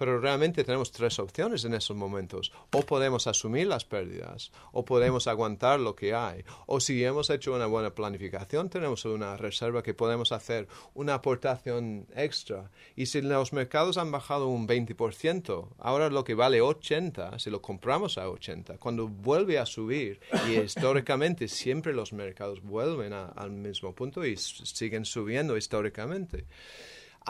Pero 0.00 0.18
realmente 0.18 0.64
tenemos 0.64 0.92
tres 0.92 1.18
opciones 1.18 1.62
en 1.66 1.74
esos 1.74 1.94
momentos. 1.94 2.52
O 2.72 2.80
podemos 2.80 3.26
asumir 3.26 3.66
las 3.66 3.84
pérdidas, 3.84 4.50
o 4.72 4.82
podemos 4.82 5.26
aguantar 5.26 5.78
lo 5.78 5.94
que 5.94 6.14
hay. 6.14 6.42
O 6.64 6.80
si 6.80 7.04
hemos 7.04 7.28
hecho 7.28 7.54
una 7.54 7.66
buena 7.66 7.94
planificación, 7.94 8.70
tenemos 8.70 9.04
una 9.04 9.36
reserva 9.36 9.82
que 9.82 9.92
podemos 9.92 10.32
hacer 10.32 10.68
una 10.94 11.12
aportación 11.12 12.06
extra. 12.16 12.70
Y 12.96 13.06
si 13.06 13.20
los 13.20 13.52
mercados 13.52 13.98
han 13.98 14.10
bajado 14.10 14.48
un 14.48 14.66
20%, 14.66 15.68
ahora 15.78 16.08
lo 16.08 16.24
que 16.24 16.34
vale 16.34 16.62
80, 16.62 17.38
si 17.38 17.50
lo 17.50 17.60
compramos 17.60 18.16
a 18.16 18.30
80, 18.30 18.78
cuando 18.78 19.06
vuelve 19.06 19.58
a 19.58 19.66
subir, 19.66 20.18
y 20.48 20.52
históricamente 20.60 21.46
siempre 21.46 21.92
los 21.92 22.14
mercados 22.14 22.62
vuelven 22.62 23.12
al 23.12 23.50
mismo 23.50 23.94
punto 23.94 24.24
y 24.24 24.38
siguen 24.38 25.04
subiendo 25.04 25.58
históricamente 25.58 26.46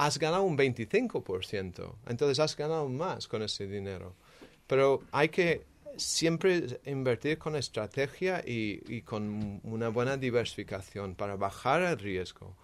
has 0.00 0.18
ganado 0.18 0.44
un 0.44 0.56
25%. 0.56 1.94
Entonces 2.08 2.38
has 2.40 2.56
ganado 2.56 2.88
más 2.88 3.28
con 3.28 3.42
ese 3.42 3.66
dinero. 3.66 4.14
Pero 4.66 5.02
hay 5.12 5.28
que 5.28 5.66
siempre 5.96 6.80
invertir 6.86 7.36
con 7.36 7.54
estrategia 7.54 8.42
y, 8.46 8.82
y 8.88 9.02
con 9.02 9.60
una 9.62 9.90
buena 9.90 10.16
diversificación 10.16 11.14
para 11.14 11.36
bajar 11.36 11.82
el 11.82 11.98
riesgo 11.98 12.56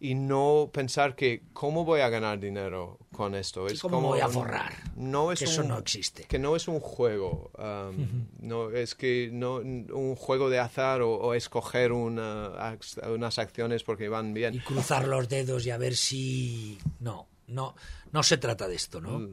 y 0.00 0.14
no 0.14 0.70
pensar 0.72 1.16
que 1.16 1.42
cómo 1.52 1.84
voy 1.84 2.00
a 2.00 2.08
ganar 2.08 2.38
dinero 2.38 2.98
con 3.12 3.34
esto. 3.34 3.66
Es 3.66 3.80
¿Cómo 3.80 3.96
como, 3.96 4.08
voy 4.08 4.20
a 4.20 4.28
forrar? 4.28 4.72
No 4.96 5.32
es 5.32 5.42
eso 5.42 5.62
no 5.64 5.78
existe. 5.78 6.24
Que 6.24 6.38
no 6.38 6.54
es 6.54 6.68
un 6.68 6.80
juego. 6.80 7.50
Um, 7.58 8.26
no 8.40 8.70
es 8.70 8.94
que 8.94 9.30
no 9.32 9.56
un 9.56 10.14
juego 10.14 10.50
de 10.50 10.60
azar 10.60 11.02
o, 11.02 11.34
escoger 11.34 11.92
una, 11.92 12.78
unas 13.08 13.38
acciones 13.38 13.82
porque 13.82 14.08
van 14.08 14.34
bien. 14.34 14.54
Y 14.54 14.60
cruzar 14.60 15.08
los 15.08 15.28
dedos 15.28 15.66
y 15.66 15.70
a 15.70 15.78
ver 15.78 15.96
si 15.96 16.78
no. 17.00 17.28
No, 17.48 17.74
no 18.12 18.22
se 18.22 18.36
trata 18.36 18.68
de 18.68 18.74
esto, 18.74 19.00
¿no? 19.00 19.26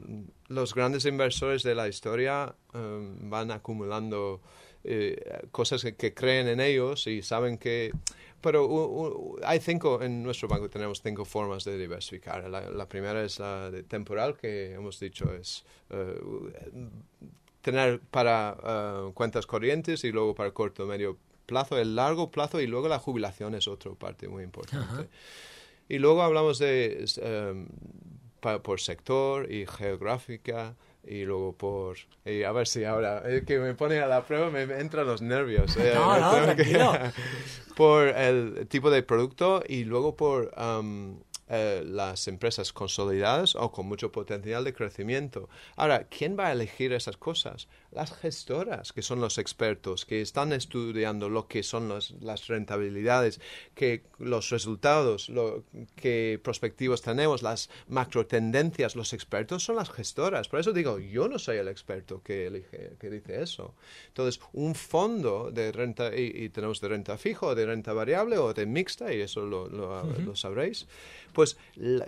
Los 0.48 0.74
grandes 0.74 1.04
inversores 1.04 1.62
de 1.62 1.74
la 1.74 1.86
historia 1.86 2.54
um, 2.72 3.28
van 3.28 3.50
acumulando 3.50 4.40
eh, 4.88 5.42
cosas 5.50 5.84
que, 5.98 6.14
creen 6.14 6.46
en 6.46 6.60
ellos 6.60 7.08
y 7.08 7.20
saben 7.20 7.58
que 7.58 7.90
pero 8.40 9.36
hay 9.42 9.60
cinco, 9.60 10.02
en 10.02 10.22
nuestro 10.22 10.48
banco 10.48 10.68
tenemos 10.68 11.00
cinco 11.02 11.24
formas 11.24 11.64
de 11.64 11.78
diversificar. 11.78 12.48
La, 12.48 12.88
primera 12.88 13.22
es 13.24 13.38
la 13.38 13.70
de 13.70 13.82
temporal, 13.82 14.36
que 14.36 14.74
hemos 14.74 15.00
dicho 15.00 15.32
es 15.34 15.64
eh, 15.90 16.20
tener 17.62 18.00
para 18.00 18.56
eh, 18.64 19.10
cuentas 19.14 19.46
corrientes 19.46 20.04
y 20.04 20.12
luego 20.12 20.34
para 20.34 20.50
corto, 20.52 20.86
medio 20.86 21.16
plazo, 21.46 21.78
el 21.78 21.96
largo 21.96 22.30
plazo 22.30 22.60
y 22.60 22.66
luego 22.66 22.88
la 22.88 22.98
jubilación 22.98 23.54
es 23.54 23.68
otra 23.68 23.92
parte 23.92 24.28
muy 24.28 24.44
importante. 24.44 25.08
Y 25.88 25.98
luego 25.98 26.22
hablamos 26.22 26.58
de 26.58 27.04
eh, 27.20 27.66
por 28.62 28.80
sector 28.80 29.50
y 29.50 29.66
geográfica 29.66 30.76
y 31.06 31.24
luego 31.24 31.52
por 31.52 31.96
y 32.24 32.42
a 32.42 32.52
ver 32.52 32.66
si 32.66 32.84
ahora 32.84 33.22
que 33.46 33.58
me 33.58 33.74
pone 33.74 34.00
a 34.00 34.06
la 34.06 34.24
prueba 34.24 34.50
me, 34.50 34.62
entran 34.62 35.06
los 35.06 35.22
nervios 35.22 35.76
eh, 35.76 35.92
no, 35.94 36.18
no, 36.18 36.98
por 37.76 38.08
el 38.08 38.66
tipo 38.68 38.90
de 38.90 39.02
producto 39.02 39.62
y 39.66 39.84
luego 39.84 40.16
por 40.16 40.52
um, 40.58 41.18
eh, 41.48 41.84
las 41.86 42.26
empresas 42.26 42.72
consolidadas 42.72 43.54
o 43.54 43.70
con 43.70 43.86
mucho 43.86 44.10
potencial 44.10 44.64
de 44.64 44.74
crecimiento. 44.74 45.48
Ahora, 45.76 46.08
¿quién 46.08 46.36
va 46.36 46.48
a 46.48 46.52
elegir 46.52 46.92
esas 46.92 47.16
cosas? 47.16 47.68
Las 47.96 48.12
gestoras, 48.12 48.92
que 48.92 49.00
son 49.00 49.20
los 49.20 49.38
expertos, 49.38 50.04
que 50.04 50.20
están 50.20 50.52
estudiando 50.52 51.30
lo 51.30 51.48
que 51.48 51.62
son 51.62 51.88
las 51.88 52.46
rentabilidades, 52.46 53.40
que 53.74 54.02
los 54.18 54.50
resultados, 54.50 55.30
lo, 55.30 55.64
que 55.96 56.38
prospectivos 56.44 57.00
tenemos, 57.00 57.42
las 57.42 57.70
macro 57.88 58.26
tendencias, 58.26 58.96
los 58.96 59.14
expertos 59.14 59.64
son 59.64 59.76
las 59.76 59.90
gestoras. 59.90 60.48
Por 60.48 60.60
eso 60.60 60.74
digo, 60.74 60.98
yo 60.98 61.26
no 61.26 61.38
soy 61.38 61.56
el 61.56 61.68
experto 61.68 62.22
que, 62.22 62.48
elige, 62.48 62.92
que 63.00 63.08
dice 63.08 63.42
eso. 63.42 63.74
Entonces, 64.08 64.40
un 64.52 64.74
fondo 64.74 65.50
de 65.50 65.72
renta, 65.72 66.14
y, 66.14 66.50
tenemos 66.50 66.82
de 66.82 66.88
renta 66.88 67.16
fijo, 67.16 67.54
de 67.54 67.64
renta 67.64 67.94
variable 67.94 68.36
o 68.36 68.52
de 68.52 68.66
mixta, 68.66 69.14
y 69.14 69.22
eso 69.22 69.40
lo, 69.46 69.68
lo 69.68 70.36
sabréis 70.36 70.86
pues 71.36 71.58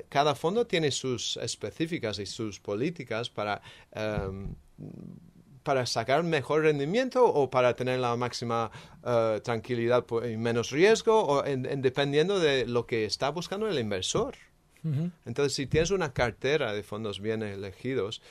cada 0.08 0.34
fondo 0.34 0.66
tiene 0.66 0.90
sus 0.90 1.36
específicas 1.36 2.18
y 2.18 2.24
sus 2.24 2.60
políticas 2.60 3.28
para, 3.28 3.60
em, 3.92 4.54
para 5.62 5.86
sacar 5.86 6.22
mejor 6.22 6.62
rendimiento 6.62 7.24
o 7.26 7.50
para 7.50 7.74
tener 7.74 8.00
la 8.00 8.16
máxima 8.16 8.70
eh, 9.04 9.40
tranquilidad 9.42 10.04
y 10.30 10.36
menos 10.36 10.70
riesgo, 10.70 11.26
o 11.26 11.42
dependiendo 11.42 12.40
de 12.40 12.66
lo 12.66 12.86
que 12.86 13.04
está 13.04 13.30
buscando 13.30 13.68
el 13.68 13.78
inversor. 13.78 14.34
Entonces, 15.26 15.54
si 15.54 15.66
tienes 15.66 15.90
una 15.90 16.14
cartera 16.14 16.72
de 16.72 16.82
fondos 16.82 17.20
bien 17.20 17.42
elegidos, 17.42 18.22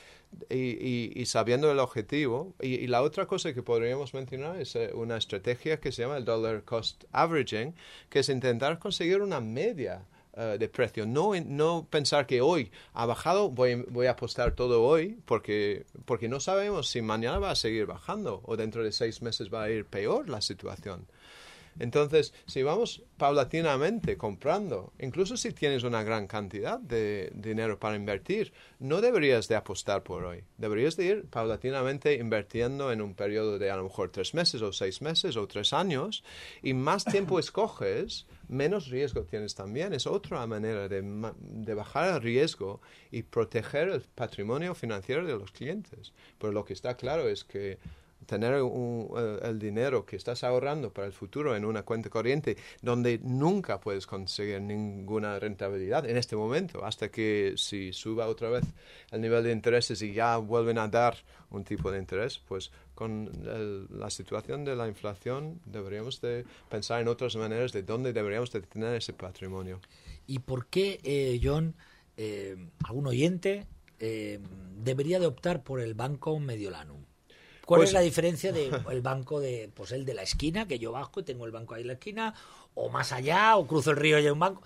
y, 0.50 1.24
sabiendo 1.26 1.70
el 1.70 1.78
objetivo. 1.78 2.54
Y, 2.60 2.86
la 2.86 3.02
otra 3.02 3.26
cosa 3.26 3.52
que 3.52 3.62
podríamos 3.62 4.14
mencionar 4.14 4.60
es 4.60 4.76
eh, 4.76 4.90
una 4.94 5.16
estrategia 5.16 5.80
que 5.80 5.92
se 5.92 6.02
llama 6.02 6.16
el 6.16 6.24
dollar 6.24 6.64
cost 6.64 7.04
averaging, 7.12 7.74
que 8.08 8.20
es 8.20 8.28
intentar 8.28 8.78
conseguir 8.78 9.20
una 9.20 9.40
media 9.40 10.02
eh, 10.38 10.56
de 10.56 10.68
precio. 10.68 11.04
No, 11.04 11.32
no 11.46 11.88
pensar 11.90 12.24
que 12.24 12.40
hoy 12.40 12.70
ha 12.94 13.06
bajado, 13.06 13.50
voy, 13.50 13.74
voy, 13.88 14.06
a 14.06 14.12
apostar 14.12 14.52
todo 14.52 14.84
hoy, 14.84 15.18
porque, 15.24 15.84
porque 16.04 16.28
no 16.28 16.38
sabemos 16.38 16.88
si 16.88 17.02
mañana 17.02 17.40
va 17.40 17.50
a 17.50 17.56
seguir 17.56 17.86
bajando 17.86 18.40
o 18.44 18.56
dentro 18.56 18.84
de 18.84 18.92
seis 18.92 19.20
meses 19.20 19.52
va 19.52 19.64
a 19.64 19.70
ir 19.70 19.84
peor 19.84 20.28
la 20.28 20.40
situación. 20.40 21.08
Entonces, 21.78 22.32
si 22.46 22.62
vamos 22.62 23.02
paulatinamente 23.16 24.16
comprando, 24.16 24.92
incluso 24.98 25.36
si 25.36 25.52
tienes 25.52 25.82
una 25.84 26.02
gran 26.02 26.26
cantidad 26.26 26.78
de 26.78 27.30
dinero 27.34 27.78
para 27.78 27.96
invertir, 27.96 28.52
no 28.78 29.00
deberías 29.00 29.48
de 29.48 29.56
apostar 29.56 30.02
por 30.02 30.24
hoy. 30.24 30.44
Deberías 30.56 30.96
de 30.96 31.04
ir 31.06 31.24
paulatinamente 31.26 32.14
invirtiendo 32.14 32.92
en 32.92 33.02
un 33.02 33.14
periodo 33.14 33.58
de 33.58 33.70
a 33.70 33.76
lo 33.76 33.84
mejor 33.84 34.10
tres 34.10 34.34
meses 34.34 34.62
o 34.62 34.72
seis 34.72 35.02
meses 35.02 35.36
o 35.36 35.46
tres 35.46 35.72
años 35.72 36.24
y 36.62 36.74
más 36.74 37.04
tiempo 37.04 37.38
escoges, 37.38 38.26
menos 38.48 38.88
riesgo 38.88 39.24
tienes 39.24 39.54
también. 39.54 39.92
Es 39.92 40.06
otra 40.06 40.46
manera 40.46 40.88
de, 40.88 41.02
de 41.02 41.74
bajar 41.74 42.14
el 42.14 42.22
riesgo 42.22 42.80
y 43.10 43.22
proteger 43.22 43.88
el 43.88 44.00
patrimonio 44.00 44.74
financiero 44.74 45.26
de 45.26 45.38
los 45.38 45.52
clientes. 45.52 46.12
Pero 46.38 46.52
lo 46.52 46.64
que 46.64 46.72
está 46.72 46.96
claro 46.96 47.28
es 47.28 47.44
que 47.44 47.78
tener 48.26 48.54
eh, 48.54 49.38
el 49.42 49.58
dinero 49.58 50.04
que 50.04 50.16
estás 50.16 50.44
ahorrando 50.44 50.92
para 50.92 51.06
el 51.06 51.12
futuro 51.12 51.56
en 51.56 51.64
una 51.64 51.82
cuenta 51.82 52.10
corriente 52.10 52.56
donde 52.82 53.18
nunca 53.22 53.80
puedes 53.80 54.06
conseguir 54.06 54.60
ninguna 54.60 55.38
rentabilidad 55.38 56.08
en 56.08 56.16
este 56.16 56.36
momento, 56.36 56.84
hasta 56.84 57.10
que 57.10 57.54
si 57.56 57.92
suba 57.92 58.26
otra 58.26 58.50
vez 58.50 58.64
el 59.10 59.20
nivel 59.20 59.44
de 59.44 59.52
intereses 59.52 60.00
y 60.02 60.12
ya 60.12 60.36
vuelven 60.36 60.78
a 60.78 60.88
dar 60.88 61.16
un 61.50 61.64
tipo 61.64 61.90
de 61.90 61.98
interés, 61.98 62.38
pues 62.38 62.70
con 62.94 63.30
la 63.90 64.10
situación 64.10 64.64
de 64.64 64.76
la 64.76 64.88
inflación 64.88 65.60
deberíamos 65.64 66.20
de 66.20 66.44
pensar 66.68 67.00
en 67.00 67.08
otras 67.08 67.36
maneras 67.36 67.72
de 67.72 67.82
dónde 67.82 68.12
deberíamos 68.12 68.50
de 68.50 68.60
tener 68.62 68.96
ese 68.96 69.12
patrimonio. 69.12 69.80
¿Y 70.26 70.40
por 70.40 70.66
qué, 70.66 71.00
eh, 71.04 71.40
John, 71.42 71.74
eh, 72.16 72.56
algún 72.84 73.06
oyente 73.06 73.66
eh, 74.00 74.38
debería 74.76 75.18
de 75.18 75.26
optar 75.26 75.64
por 75.64 75.80
el 75.80 75.94
banco 75.94 76.38
Mediolanum. 76.38 77.04
¿Cuál 77.68 77.80
Pues- 77.80 77.90
es 77.90 77.92
la 77.94 78.00
diferencia 78.00 78.50
del 78.50 78.70
banco 79.02 79.40
de, 79.40 79.70
pues 79.74 79.92
el 79.92 80.06
de 80.06 80.14
la 80.14 80.22
esquina, 80.22 80.66
que 80.66 80.78
yo 80.78 80.90
bajo 80.92 81.20
y 81.20 81.22
tengo 81.22 81.44
el 81.44 81.50
banco 81.52 81.74
ahí 81.74 81.82
en 81.82 81.88
la 81.88 81.92
esquina, 81.92 82.32
o 82.74 82.88
más 82.88 83.12
allá, 83.12 83.56
o 83.58 83.66
cruzo 83.66 83.90
el 83.90 83.98
río 83.98 84.18
y 84.18 84.22
hay 84.24 84.30
un 84.30 84.38
banco? 84.38 84.62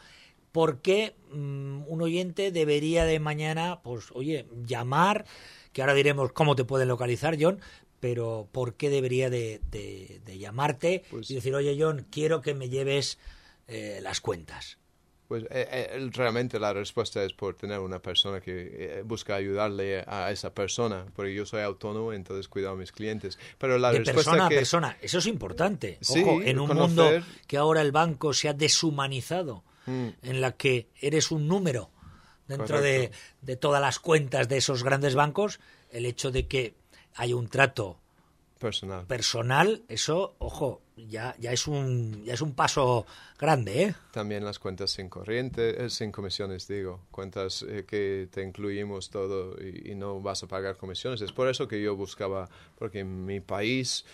¿Por 0.52 0.82
qué 0.82 1.16
mm, 1.32 1.82
un 1.88 2.00
oyente 2.00 2.52
debería 2.52 3.04
de 3.04 3.18
mañana, 3.18 3.80
pues, 3.82 4.11
oye, 4.12 4.47
llamar, 4.64 5.25
que 5.73 5.80
ahora 5.82 5.94
diremos 5.94 6.30
cómo 6.30 6.54
te 6.54 6.64
pueden 6.64 6.87
localizar, 6.87 7.37
John, 7.40 7.59
pero 7.99 8.47
¿por 8.52 8.75
qué 8.75 8.88
debería 8.88 9.30
de, 9.30 9.61
de- 9.73 10.21
de 10.25 10.38
llamarte 10.38 11.02
Pues- 11.11 11.28
y 11.28 11.35
decir, 11.35 11.56
oye, 11.56 11.76
John, 11.76 12.06
quiero 12.09 12.40
que 12.40 12.54
me 12.54 12.68
lleves 12.68 13.18
eh, 13.66 13.99
las 14.00 14.21
cuentas? 14.21 14.78
Pues 15.32 15.44
eh, 15.44 15.66
eh, 15.94 16.10
realmente 16.12 16.60
la 16.60 16.74
respuesta 16.74 17.24
es 17.24 17.32
por 17.32 17.54
tener 17.54 17.78
una 17.78 18.00
persona 18.02 18.42
que 18.42 18.98
eh, 18.98 19.02
busca 19.02 19.34
ayudarle 19.34 20.04
a 20.06 20.30
esa 20.30 20.52
persona, 20.52 21.06
porque 21.16 21.32
yo 21.34 21.46
soy 21.46 21.62
autónomo, 21.62 22.12
entonces 22.12 22.48
cuido 22.48 22.68
a 22.68 22.76
mis 22.76 22.92
clientes. 22.92 23.38
Pero 23.56 23.78
la 23.78 23.92
de 23.92 24.00
respuesta 24.00 24.30
persona 24.32 24.48
que 24.50 24.54
a 24.56 24.58
persona. 24.58 24.96
Eso 25.00 25.18
es 25.20 25.26
importante. 25.26 25.96
Sí, 26.02 26.20
Ojo, 26.20 26.42
en 26.42 26.58
un 26.58 26.68
conocer- 26.68 26.76
mundo 26.76 27.26
que 27.46 27.56
ahora 27.56 27.80
el 27.80 27.92
banco 27.92 28.34
se 28.34 28.50
ha 28.50 28.52
deshumanizado, 28.52 29.64
Mm. 29.86 30.08
en 30.22 30.40
la 30.42 30.52
que 30.52 30.88
eres 31.00 31.30
un 31.30 31.48
número 31.48 31.88
dentro 32.46 32.82
de, 32.82 33.10
de 33.40 33.56
todas 33.56 33.80
las 33.80 33.98
cuentas 34.00 34.50
de 34.50 34.58
esos 34.58 34.84
grandes 34.84 35.14
bancos, 35.14 35.60
el 35.90 36.04
hecho 36.04 36.30
de 36.30 36.46
que 36.46 36.74
haya 37.14 37.36
un 37.36 37.48
trato 37.48 37.98
personal. 38.58 39.06
personal, 39.06 39.82
eso, 39.88 40.34
ojo, 40.38 40.82
ya, 41.09 41.35
ya 41.38 41.52
es 41.52 41.66
un 41.66 42.23
ya 42.25 42.35
es 42.35 42.40
un 42.40 42.54
paso 42.54 43.06
grande, 43.38 43.82
¿eh? 43.82 43.94
También 44.12 44.44
las 44.44 44.58
cuentas 44.58 44.91
sin 44.91 45.08
corriente, 45.08 45.84
eh, 45.84 45.91
sin 45.91 46.12
comisiones, 46.12 46.69
digo, 46.69 47.00
cuentas 47.10 47.65
eh, 47.69 47.84
que 47.86 48.28
te 48.30 48.43
incluimos 48.43 49.10
todo 49.10 49.56
y, 49.60 49.93
y 49.93 49.95
no 49.95 50.21
vas 50.21 50.43
a 50.43 50.47
pagar 50.47 50.76
comisiones. 50.76 51.21
Es 51.21 51.32
por 51.32 51.49
eso 51.49 51.69
que 51.69 51.82
yo 51.82 51.97
buscaba, 51.97 52.49
porque 52.78 53.00
en 53.00 53.26
mi 53.26 53.41
país 53.41 54.04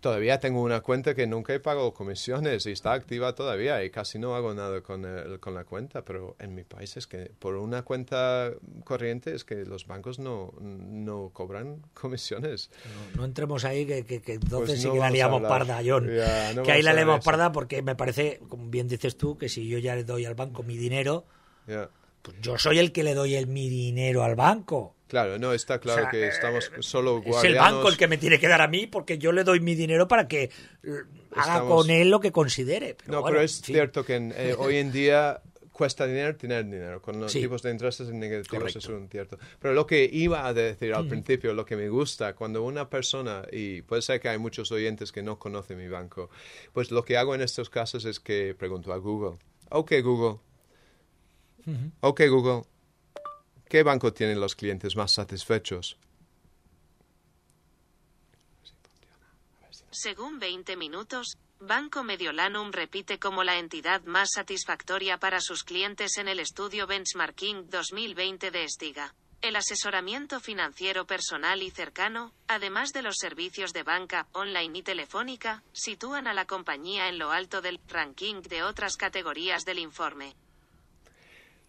todavía 0.00 0.40
tengo 0.40 0.62
una 0.62 0.80
cuenta 0.80 1.14
que 1.14 1.26
nunca 1.26 1.52
he 1.54 1.60
pagado 1.60 1.92
comisiones 1.94 2.64
y 2.66 2.72
está 2.72 2.92
activa 2.92 3.34
todavía 3.34 3.84
y 3.84 3.90
casi 3.90 4.18
no 4.18 4.34
hago 4.34 4.54
nada 4.54 4.80
con, 4.82 5.04
el- 5.04 5.38
con 5.40 5.54
la 5.54 5.64
cuenta, 5.64 6.04
pero 6.04 6.36
en 6.38 6.54
mi 6.54 6.64
país 6.64 6.96
es 6.96 7.06
que 7.06 7.30
por 7.38 7.56
una 7.56 7.82
cuenta 7.82 8.50
corriente 8.84 9.34
es 9.34 9.44
que 9.44 9.64
los 9.64 9.86
bancos 9.86 10.18
no, 10.18 10.52
no 10.60 11.30
cobran 11.32 11.82
comisiones. 11.94 12.70
No, 13.14 13.18
no 13.20 13.24
entremos 13.26 13.64
ahí, 13.64 13.86
que, 13.86 14.04
que- 14.04 14.20
que 14.22 14.34
entonces 14.34 14.68
Pues 14.70 14.80
sí 14.82 14.90
que 14.90 14.98
la 14.98 15.10
liamos 15.10 15.42
parda, 15.42 15.80
John. 15.84 16.06
No 16.54 16.62
que 16.62 16.72
ahí 16.72 16.82
la 16.82 16.92
liamos 16.94 17.24
parda 17.24 17.52
porque 17.52 17.82
me 17.82 17.94
parece, 17.94 18.40
como 18.48 18.68
bien 18.70 18.88
dices 18.88 19.16
tú, 19.16 19.36
que 19.38 19.48
si 19.48 19.68
yo 19.68 19.78
ya 19.78 19.94
le 19.94 20.04
doy 20.04 20.24
al 20.24 20.34
banco 20.34 20.62
mi 20.62 20.76
dinero, 20.76 21.26
pues 22.22 22.36
yo 22.40 22.58
soy 22.58 22.78
el 22.78 22.92
que 22.92 23.02
le 23.02 23.14
doy 23.14 23.34
el 23.34 23.46
mi 23.46 23.68
dinero 23.68 24.22
al 24.24 24.34
banco. 24.36 24.94
Claro, 25.10 25.38
no, 25.40 25.52
está 25.52 25.80
claro 25.80 25.98
O 25.98 26.02
sea, 26.04 26.10
que 26.12 26.28
estamos 26.28 26.70
solo 26.80 27.18
Es 27.18 27.24
guardianos. 27.24 27.44
el 27.44 27.74
banco 27.74 27.88
el 27.88 27.96
que 27.96 28.06
me 28.06 28.16
tiene 28.16 28.38
que 28.38 28.46
dar 28.48 28.62
a 28.62 28.68
mí 28.68 28.86
porque 28.86 29.18
yo 29.18 29.32
le 29.32 29.42
doy 29.44 29.58
mi 29.60 29.74
dinero 29.74 30.06
para 30.06 30.28
que 30.28 30.44
eh, 30.44 30.50
haga 31.32 31.54
Estamos- 31.56 31.82
con 31.84 31.90
él 31.90 32.08
lo 32.10 32.20
que 32.20 32.30
considere. 32.30 32.94
Pero 32.94 33.12
no, 33.12 33.20
bueno, 33.20 33.34
pero 33.34 33.44
es 33.44 33.60
fin. 33.60 33.74
cierto 33.74 34.04
que 34.04 34.14
en- 34.14 34.32
eh, 34.36 34.54
hoy 34.58 34.76
en 34.76 34.92
día 34.92 35.42
cuesta 35.72 36.06
dinero 36.06 36.36
tener 36.36 36.64
dinero. 36.64 37.00
Con 37.02 37.20
los 37.20 37.32
Sí. 37.32 37.40
tipos 37.40 37.62
de 37.62 37.70
intereses 37.72 38.08
negativos 38.10 38.48
Correcto. 38.48 38.78
es 38.78 38.86
un 38.86 39.08
cierto. 39.08 39.38
Pero 39.58 39.74
lo 39.74 39.86
que 39.86 40.08
iba 40.12 40.46
a 40.46 40.52
decir 40.54 40.94
al 40.94 41.08
principio, 41.08 41.54
lo 41.54 41.64
que 41.64 41.74
me 41.74 41.88
gusta, 41.88 42.34
cuando 42.34 42.62
una 42.62 42.88
persona, 42.90 43.42
y 43.50 43.82
puede 43.82 44.02
ser 44.02 44.20
que 44.20 44.28
hay 44.28 44.38
muchos 44.38 44.70
oyentes 44.72 45.10
que 45.10 45.22
no 45.22 45.38
conocen 45.38 45.78
mi 45.78 45.88
banco, 45.88 46.30
pues 46.72 46.90
lo 46.92 47.02
que 47.02 47.16
hago 47.16 47.34
en 47.34 47.40
estos 47.40 47.68
casos 47.70 48.04
es 48.04 48.20
que 48.20 48.54
pregunto 48.56 48.92
a 48.92 48.98
Google. 48.98 49.38
Ok, 49.70 49.92
Google. 50.04 50.38
Ok, 52.00 52.22
Google. 52.28 52.62
¿Qué 53.70 53.84
banco 53.84 54.12
tienen 54.12 54.40
los 54.40 54.56
clientes 54.56 54.96
más 54.96 55.12
satisfechos? 55.12 55.96
Según 59.92 60.40
20 60.40 60.76
minutos, 60.76 61.38
Banco 61.60 62.02
Mediolanum 62.02 62.72
repite 62.72 63.20
como 63.20 63.44
la 63.44 63.60
entidad 63.60 64.02
más 64.02 64.30
satisfactoria 64.34 65.18
para 65.18 65.40
sus 65.40 65.62
clientes 65.62 66.18
en 66.18 66.26
el 66.26 66.40
estudio 66.40 66.88
Benchmarking 66.88 67.70
2020 67.70 68.50
de 68.50 68.64
Estiga. 68.64 69.14
El 69.40 69.54
asesoramiento 69.54 70.40
financiero 70.40 71.06
personal 71.06 71.62
y 71.62 71.70
cercano, 71.70 72.34
además 72.48 72.92
de 72.92 73.02
los 73.02 73.18
servicios 73.18 73.72
de 73.72 73.84
banca, 73.84 74.26
online 74.32 74.80
y 74.80 74.82
telefónica, 74.82 75.62
sitúan 75.72 76.26
a 76.26 76.34
la 76.34 76.44
compañía 76.44 77.08
en 77.08 77.20
lo 77.20 77.30
alto 77.30 77.62
del 77.62 77.78
ranking 77.86 78.42
de 78.42 78.64
otras 78.64 78.96
categorías 78.96 79.64
del 79.64 79.78
informe. 79.78 80.34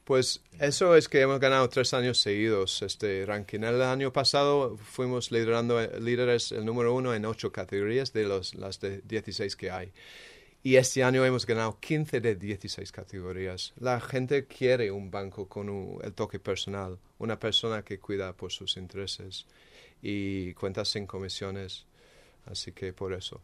Pues 0.04 0.42
eso 0.60 0.96
es 0.96 1.08
que 1.08 1.22
hemos 1.22 1.40
ganado 1.40 1.70
tres 1.70 1.94
años 1.94 2.20
seguidos 2.20 2.82
este 2.82 3.24
ranking. 3.26 3.60
El 3.62 3.82
año 3.82 4.12
pasado 4.12 4.76
fuimos 4.78 5.32
liderando 5.32 5.80
líderes 6.00 6.52
el 6.52 6.66
número 6.66 6.94
uno 6.94 7.14
en 7.14 7.26
ocho 7.26 7.52
categorías 7.52 8.12
de 8.12 8.24
los, 8.26 8.56
las 8.56 8.80
de 8.80 9.02
16 9.02 9.56
que 9.56 9.70
hay. 9.72 9.92
Y 10.64 10.76
este 10.76 11.04
año 11.04 11.24
hemos 11.26 11.46
ganado 11.46 11.80
15 11.80 12.20
de 12.20 12.36
16 12.36 12.92
categorías. 12.92 13.74
La 13.80 14.00
gente 14.02 14.46
quiere 14.46 14.92
un 14.92 15.10
banco 15.10 15.48
con 15.48 15.70
un- 15.70 16.00
el 16.04 16.14
toque 16.14 16.40
personal, 16.40 16.98
una 17.20 17.40
persona 17.40 17.84
que 17.84 18.00
cuida 18.00 18.34
por 18.34 18.52
sus 18.52 18.78
intereses 18.78 19.46
y 20.02 20.54
cuentas 20.56 20.90
sin 20.90 21.06
comisiones. 21.08 21.86
Así 22.48 22.72
que 22.74 22.92
por 22.92 23.14
eso. 23.14 23.40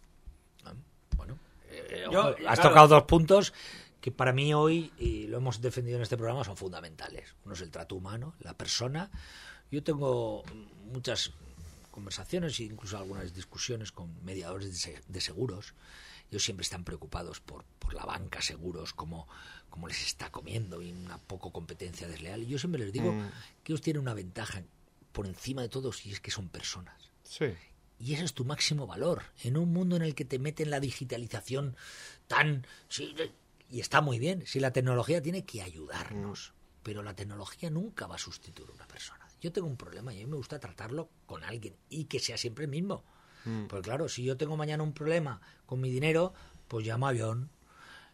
Bueno, 1.16 1.40
eh, 1.72 2.06
Yo, 2.12 2.22
has 2.30 2.36
claro. 2.36 2.62
tocado 2.62 2.88
dos 2.90 3.04
puntos 3.04 3.54
que 4.02 4.12
para 4.12 4.32
mí 4.34 4.54
hoy, 4.54 4.92
y 4.98 5.28
lo 5.28 5.38
hemos 5.38 5.62
defendido 5.62 5.98
en 5.98 6.04
este 6.04 6.18
programa, 6.18 6.44
son 6.44 6.58
fundamentales. 6.58 7.36
Uno 7.46 7.54
es 7.54 7.62
el 7.62 7.72
trato 7.72 7.96
humano, 7.96 8.36
la 8.40 8.54
persona. 8.56 9.10
Yo 9.72 9.84
tengo 9.84 10.44
muchas 10.92 11.32
conversaciones 11.92 12.60
e 12.60 12.64
incluso 12.64 12.98
algunas 12.98 13.34
discusiones 13.34 13.92
con 13.92 14.24
mediadores 14.24 14.70
de, 14.70 14.76
se- 14.76 15.02
de 15.08 15.22
seguros. 15.22 15.74
Ellos 16.30 16.44
siempre 16.44 16.64
están 16.64 16.84
preocupados 16.84 17.40
por, 17.40 17.64
por 17.80 17.94
la 17.94 18.06
banca 18.06 18.42
seguros, 18.42 18.94
cómo, 18.94 19.28
cómo 19.70 19.88
les 19.88 20.06
está 20.06 20.30
comiendo 20.32 20.82
y 20.82 20.92
una 20.92 21.18
poco 21.18 21.52
competencia 21.52 22.08
desleal. 22.08 22.44
Y 22.44 22.48
yo 22.48 22.60
siempre 22.60 22.84
les 22.84 22.94
digo 22.94 23.12
que 23.64 23.72
ellos 23.72 23.82
tienen 23.82 24.02
una 24.02 24.14
ventaja 24.14 24.62
por 25.12 25.26
encima 25.26 25.62
de 25.64 25.70
todos 25.70 26.06
y 26.06 26.12
es 26.12 26.20
que 26.20 26.30
son 26.32 26.50
personas. 26.50 27.10
Sí. 27.24 27.46
Y 28.00 28.14
ese 28.14 28.26
es 28.26 28.34
tu 28.34 28.46
máximo 28.46 28.86
valor. 28.86 29.24
En 29.44 29.58
un 29.58 29.74
mundo 29.74 29.96
en 29.96 30.04
el 30.04 30.14
que 30.14 30.26
te 30.26 30.38
meten 30.38 30.70
la 30.70 30.80
digitalización 30.80 31.76
tan... 32.28 32.68
sí, 32.90 33.16
y 33.70 33.80
está 33.82 34.02
muy 34.02 34.20
bien, 34.20 34.46
si 34.46 34.60
la 34.60 34.72
tecnología 34.72 35.22
tiene 35.22 35.44
que 35.46 35.62
ayudarnos, 35.62 36.54
pero 36.84 37.04
la 37.04 37.16
tecnología 37.16 37.70
nunca 37.70 38.08
va 38.08 38.16
a 38.16 38.20
sustituir 38.20 38.70
a 38.70 38.74
una 38.74 38.88
persona. 38.88 39.28
Yo 39.42 39.52
tengo 39.52 39.68
un 39.68 39.78
problema 39.78 40.14
y 40.14 40.18
a 40.22 40.26
mí 40.26 40.32
me 40.32 40.38
gusta 40.38 40.60
tratarlo 40.60 41.10
con 41.26 41.44
alguien 41.44 41.76
y 41.90 42.06
que 42.06 42.20
sea 42.20 42.38
siempre 42.38 42.66
el 42.66 42.72
mismo. 42.72 43.04
Pues 43.70 43.82
claro, 43.84 44.10
si 44.10 44.24
yo 44.24 44.36
tengo 44.38 44.58
mañana 44.58 44.84
un 44.84 44.94
problema 44.94 45.40
con 45.66 45.80
mi 45.80 45.90
dinero, 45.90 46.34
pues 46.68 46.86
llamo 46.86 47.06
a 47.08 47.10
avión. 47.10 47.50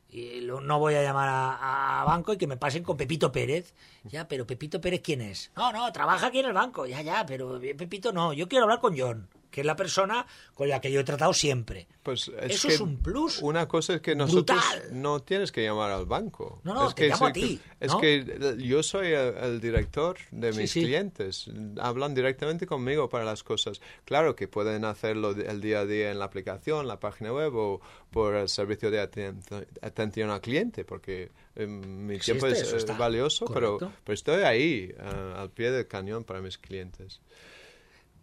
Y 0.09 0.41
lo- 0.41 0.61
no 0.61 0.77
voy 0.77 0.93
a 0.95 1.01
llamar 1.01 1.27
a, 1.29 2.01
a 2.01 2.05
banco 2.05 2.33
y 2.33 2.37
que 2.37 2.45
me 2.45 2.57
pasen 2.57 2.83
con 2.83 2.97
Pepito 2.97 3.31
Pérez. 3.31 3.73
Ya, 4.03 4.27
pero 4.27 4.45
Pepito 4.45 4.79
Pérez, 4.79 5.01
¿quién 5.03 5.21
es? 5.21 5.51
No, 5.55 5.71
no, 5.71 5.91
trabaja 5.91 6.27
aquí 6.27 6.39
en 6.39 6.45
el 6.45 6.53
banco. 6.53 6.85
Ya, 6.85 7.01
ya, 7.01 7.25
pero 7.25 7.59
Pepito 7.59 8.11
no. 8.11 8.31
Yo 8.33 8.47
quiero 8.47 8.65
hablar 8.65 8.79
con 8.79 8.95
John, 8.97 9.27
que 9.53 9.61
es 9.61 9.67
la 9.67 9.75
persona 9.75 10.25
con 10.55 10.67
la 10.67 10.81
que 10.81 10.91
yo 10.91 10.99
he 10.99 11.03
tratado 11.03 11.31
siempre. 11.31 11.87
Pues 12.01 12.29
Eso 12.41 12.67
que 12.67 12.73
es 12.73 12.81
un 12.81 12.97
plus 12.97 13.39
Una 13.43 13.67
cosa 13.67 13.93
es 13.93 14.01
que 14.01 14.15
nosotros 14.15 14.59
brutal. 14.59 15.01
no 15.01 15.21
tienes 15.21 15.51
que 15.51 15.63
llamar 15.63 15.91
al 15.91 16.05
banco. 16.07 16.59
No, 16.63 16.73
no, 16.73 16.89
es 16.89 16.95
te 16.95 17.03
que 17.03 17.09
llamo 17.09 17.27
a 17.27 17.31
ti, 17.31 17.61
Es 17.79 17.91
¿no? 17.91 18.01
que 18.01 18.57
yo 18.57 18.81
soy 18.81 19.07
el, 19.13 19.37
el 19.37 19.61
director 19.61 20.17
de 20.31 20.51
mis 20.53 20.71
sí. 20.71 20.81
clientes. 20.81 21.49
Hablan 21.79 22.15
directamente 22.15 22.65
conmigo 22.65 23.07
para 23.09 23.23
las 23.25 23.43
cosas. 23.43 23.79
Claro 24.05 24.35
que 24.35 24.47
pueden 24.47 24.85
hacerlo 24.85 25.31
el 25.31 25.61
día 25.61 25.81
a 25.81 25.85
día 25.85 26.11
en 26.11 26.17
la 26.17 26.25
aplicación, 26.25 26.87
la 26.87 26.99
página 26.99 27.31
web 27.31 27.55
o 27.55 27.79
por 28.09 28.33
el 28.33 28.49
servicio 28.49 28.89
de 28.89 29.01
aten- 29.07 29.67
atención 29.81 30.31
al 30.31 30.41
cliente, 30.41 30.83
porque 30.83 31.29
eh, 31.55 31.67
mi 31.67 32.15
Existe, 32.15 32.39
tiempo 32.39 32.47
es 32.47 32.73
eso 32.73 32.91
eh, 32.91 32.95
valioso, 32.97 33.45
pero, 33.45 33.77
pero 33.77 34.13
estoy 34.13 34.41
ahí, 34.41 34.91
eh, 34.97 35.33
al 35.37 35.51
pie 35.51 35.69
del 35.69 35.87
cañón 35.87 36.23
para 36.23 36.41
mis 36.41 36.57
clientes. 36.57 37.21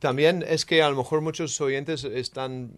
También 0.00 0.42
es 0.48 0.64
que 0.64 0.82
a 0.82 0.88
lo 0.90 0.96
mejor 0.96 1.20
muchos 1.20 1.60
oyentes 1.60 2.04
están 2.04 2.72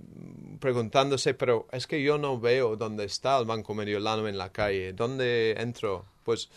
preguntándose, 0.60 1.34
pero 1.34 1.68
es 1.72 1.86
que 1.86 2.02
yo 2.02 2.18
no 2.18 2.38
veo 2.40 2.76
dónde 2.76 3.04
está 3.04 3.38
el 3.38 3.46
Banco 3.46 3.74
Mediolano 3.74 4.26
en 4.28 4.36
la 4.38 4.50
calle, 4.52 4.92
dónde 4.92 5.52
entro. 5.58 6.04
Pues 6.24 6.50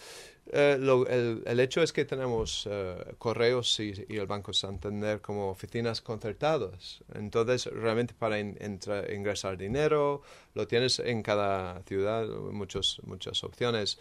eh, 0.51 0.77
lo- 0.79 1.07
el, 1.07 1.43
el 1.45 1.59
hecho 1.59 1.81
es 1.83 1.93
que 1.93 2.05
tenemos 2.05 2.67
eh, 2.69 2.95
correos 3.19 3.79
y, 3.79 3.93
el 4.09 4.27
Banco 4.27 4.53
Santander 4.53 5.21
como 5.21 5.49
oficinas 5.49 6.01
concertadas. 6.01 7.03
Entonces, 7.13 7.65
realmente 7.65 8.13
para 8.17 8.39
ingresar 8.39 9.57
dinero, 9.57 10.21
lo 10.55 10.67
tienes 10.67 10.99
en 10.99 11.21
cada 11.23 11.81
ciudad, 11.83 12.27
muchos, 12.27 13.01
muchas 13.03 13.43
opciones. 13.43 13.99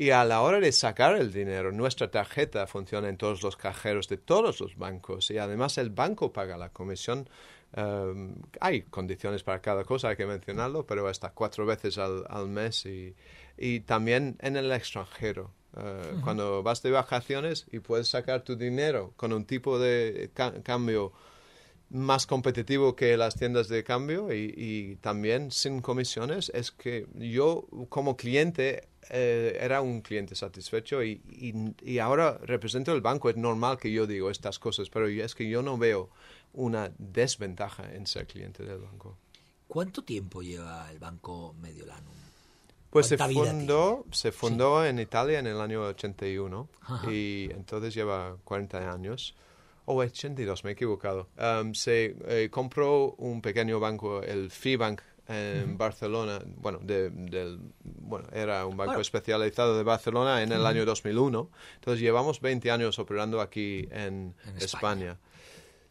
Y 0.00 0.10
a 0.10 0.24
la 0.24 0.42
hora 0.42 0.60
de 0.60 0.70
sacar 0.70 1.16
el 1.16 1.32
dinero, 1.32 1.72
nuestra 1.72 2.08
tarjeta 2.08 2.68
funciona 2.68 3.08
en 3.08 3.16
todos 3.16 3.42
los 3.42 3.56
cajeros 3.56 4.06
de 4.06 4.16
todos 4.16 4.60
los 4.60 4.76
bancos 4.76 5.28
y 5.32 5.38
además 5.38 5.76
el 5.76 5.90
banco 5.90 6.32
paga 6.32 6.56
la 6.56 6.68
comisión. 6.68 7.28
Um, 7.76 8.36
hay 8.60 8.82
condiciones 8.82 9.42
para 9.42 9.60
cada 9.60 9.82
cosa, 9.82 10.10
hay 10.10 10.16
que 10.16 10.24
mencionarlo, 10.24 10.86
pero 10.86 11.08
hasta 11.08 11.30
cuatro 11.30 11.66
veces 11.66 11.98
al, 11.98 12.24
al 12.28 12.46
mes 12.46 12.86
y, 12.86 13.16
y 13.56 13.80
también 13.80 14.36
en 14.40 14.56
el 14.56 14.70
extranjero. 14.70 15.50
Eh, 15.76 16.14
cuando 16.22 16.62
vas 16.62 16.80
de 16.80 16.92
vacaciones 16.92 17.66
y 17.72 17.80
puedes 17.80 18.06
sacar 18.06 18.42
tu 18.42 18.54
dinero 18.54 19.14
con 19.16 19.32
un 19.32 19.46
tipo 19.46 19.80
de 19.80 20.30
cambio 20.62 21.12
más 21.90 22.26
competitivo 22.26 22.94
que 22.94 23.16
las 23.16 23.34
tiendas 23.34 23.68
de 23.68 23.82
cambio 23.82 24.32
y, 24.32 24.98
también 25.00 25.50
sin 25.50 25.80
comisiones, 25.80 26.50
es 26.54 26.70
que 26.70 27.06
yo 27.14 27.66
como 27.88 28.16
cliente 28.16 28.88
eh, 29.10 29.58
era 29.60 29.80
un 29.80 30.02
cliente 30.02 30.34
satisfecho 30.34 31.02
y, 31.02 31.22
y, 31.82 31.98
ahora 31.98 32.38
represento 32.42 32.92
el 32.92 33.00
banco. 33.00 33.30
Es 33.30 33.36
normal 33.36 33.78
que 33.78 33.90
yo 33.90 34.06
digo 34.06 34.30
estas 34.30 34.58
cosas, 34.58 34.90
pero 34.90 35.08
es 35.08 35.34
que 35.34 35.48
yo 35.48 35.62
no 35.62 35.78
veo 35.78 36.10
una 36.52 36.92
desventaja 36.98 37.94
en 37.94 38.06
ser 38.06 38.26
cliente 38.26 38.64
del 38.64 38.78
banco. 38.78 39.16
¿Cuánto 39.66 40.02
tiempo 40.02 40.42
lleva 40.42 40.90
el 40.90 40.98
banco 40.98 41.54
Mediolanum? 41.60 42.14
Pues 42.90 43.06
se 43.06 43.18
fundó, 43.18 44.06
se 44.12 44.32
fundó 44.32 44.84
en 44.84 44.98
Italia 44.98 45.38
en 45.38 45.46
el 45.46 45.60
año 45.60 45.82
81 45.82 46.68
y 47.10 47.48
entonces 47.50 47.94
lleva 47.94 48.36
40 48.44 48.90
años. 48.90 49.34
O 49.90 49.96
82, 50.02 50.64
me 50.64 50.70
he 50.70 50.72
equivocado. 50.74 51.28
Um, 51.38 51.72
se 51.72 52.14
eh, 52.28 52.50
compró 52.50 53.14
un 53.16 53.40
pequeño 53.40 53.80
banco, 53.80 54.22
el 54.22 54.50
Fibank, 54.50 55.00
en 55.28 55.76
Barcelona, 55.76 56.40
bueno, 56.44 56.78
de, 56.82 57.10
del, 57.10 57.58
bueno, 57.82 58.28
era 58.32 58.66
un 58.66 58.76
banco 58.76 59.00
especializado 59.00 59.76
de 59.76 59.82
Barcelona 59.82 60.42
en 60.42 60.52
el 60.52 60.64
año 60.66 60.84
2001. 60.84 61.50
Entonces 61.76 62.00
llevamos 62.00 62.40
20 62.40 62.70
años 62.70 62.98
operando 62.98 63.40
aquí 63.40 63.88
en, 63.90 64.34
España. 64.58 65.18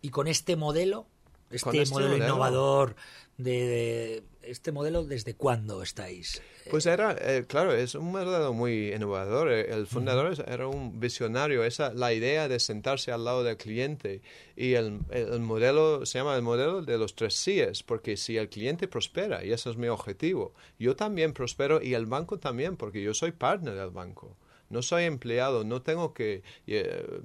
Y 0.02 0.10
con 0.10 0.28
este 0.28 0.56
modelo, 0.56 1.08
este, 1.52 1.82
este 1.82 1.94
modelo, 1.94 2.18
innovador 2.18 2.96
de, 3.38 4.24
este 4.50 4.72
modelo, 4.72 5.04
¿desde 5.04 5.36
cuándo 5.36 5.82
estáis? 5.82 6.42
Pues 6.70 6.86
era, 6.86 7.16
eh, 7.20 7.46
claro, 7.48 7.74
es 7.74 7.96
un 7.96 8.12
modelo 8.12 8.54
muy 8.54 8.94
innovador. 8.94 9.52
Eh, 9.52 9.74
el 9.74 9.88
fundador 9.88 10.34
era 10.48 10.68
un 10.68 11.00
visionario. 11.00 11.64
Esa, 11.64 11.94
la 11.94 12.14
idea 12.14 12.48
de 12.48 12.60
sentarse 12.60 13.12
al 13.12 13.26
lado 13.26 13.44
del 13.44 13.58
cliente 13.58 14.22
y 14.56 14.74
el, 14.74 15.00
el, 15.12 15.40
modelo 15.40 16.06
se 16.06 16.20
llama 16.20 16.36
el 16.36 16.42
modelo 16.42 16.82
de 16.82 16.98
los 16.98 17.16
tres 17.16 17.36
síes, 17.36 17.84
porque 17.84 18.18
si 18.18 18.38
el 18.38 18.50
cliente 18.50 18.88
prospera, 18.88 19.44
y 19.44 19.52
ese 19.52 19.70
es 19.70 19.78
mi 19.78 19.88
objetivo, 19.88 20.54
yo 20.80 20.96
también 20.96 21.34
prospero 21.34 21.82
y 21.82 21.94
el 21.94 22.06
banco 22.06 22.40
también, 22.40 22.78
porque 22.78 23.02
yo 23.02 23.14
soy 23.14 23.32
partner 23.32 23.76
del 23.76 23.92
banco. 23.92 24.36
No 24.70 24.82
soy 24.82 25.04
empleado, 25.04 25.64
no 25.64 25.82
tengo 25.82 26.14
que... 26.14 26.44
Eh, 26.68 27.22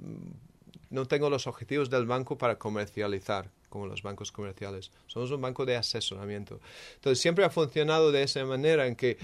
no 0.89 1.07
tengo 1.07 1.27
los 1.31 1.47
objetivos 1.47 1.89
del 1.89 2.05
banco 2.05 2.37
para 2.37 2.59
comercializar 2.59 3.49
como 3.73 3.87
los 3.87 4.03
bancos 4.03 4.31
comerciales. 4.31 4.91
Somos 5.07 5.31
un 5.31 5.41
banco 5.41 5.65
de 5.65 5.75
asesoramiento. 5.75 6.59
Entonces, 6.93 7.19
siempre 7.19 7.43
ha 7.43 7.49
funcionado 7.49 8.11
de 8.11 8.21
esa 8.21 8.45
manera 8.45 8.85
en 8.85 8.95
que 8.95 9.17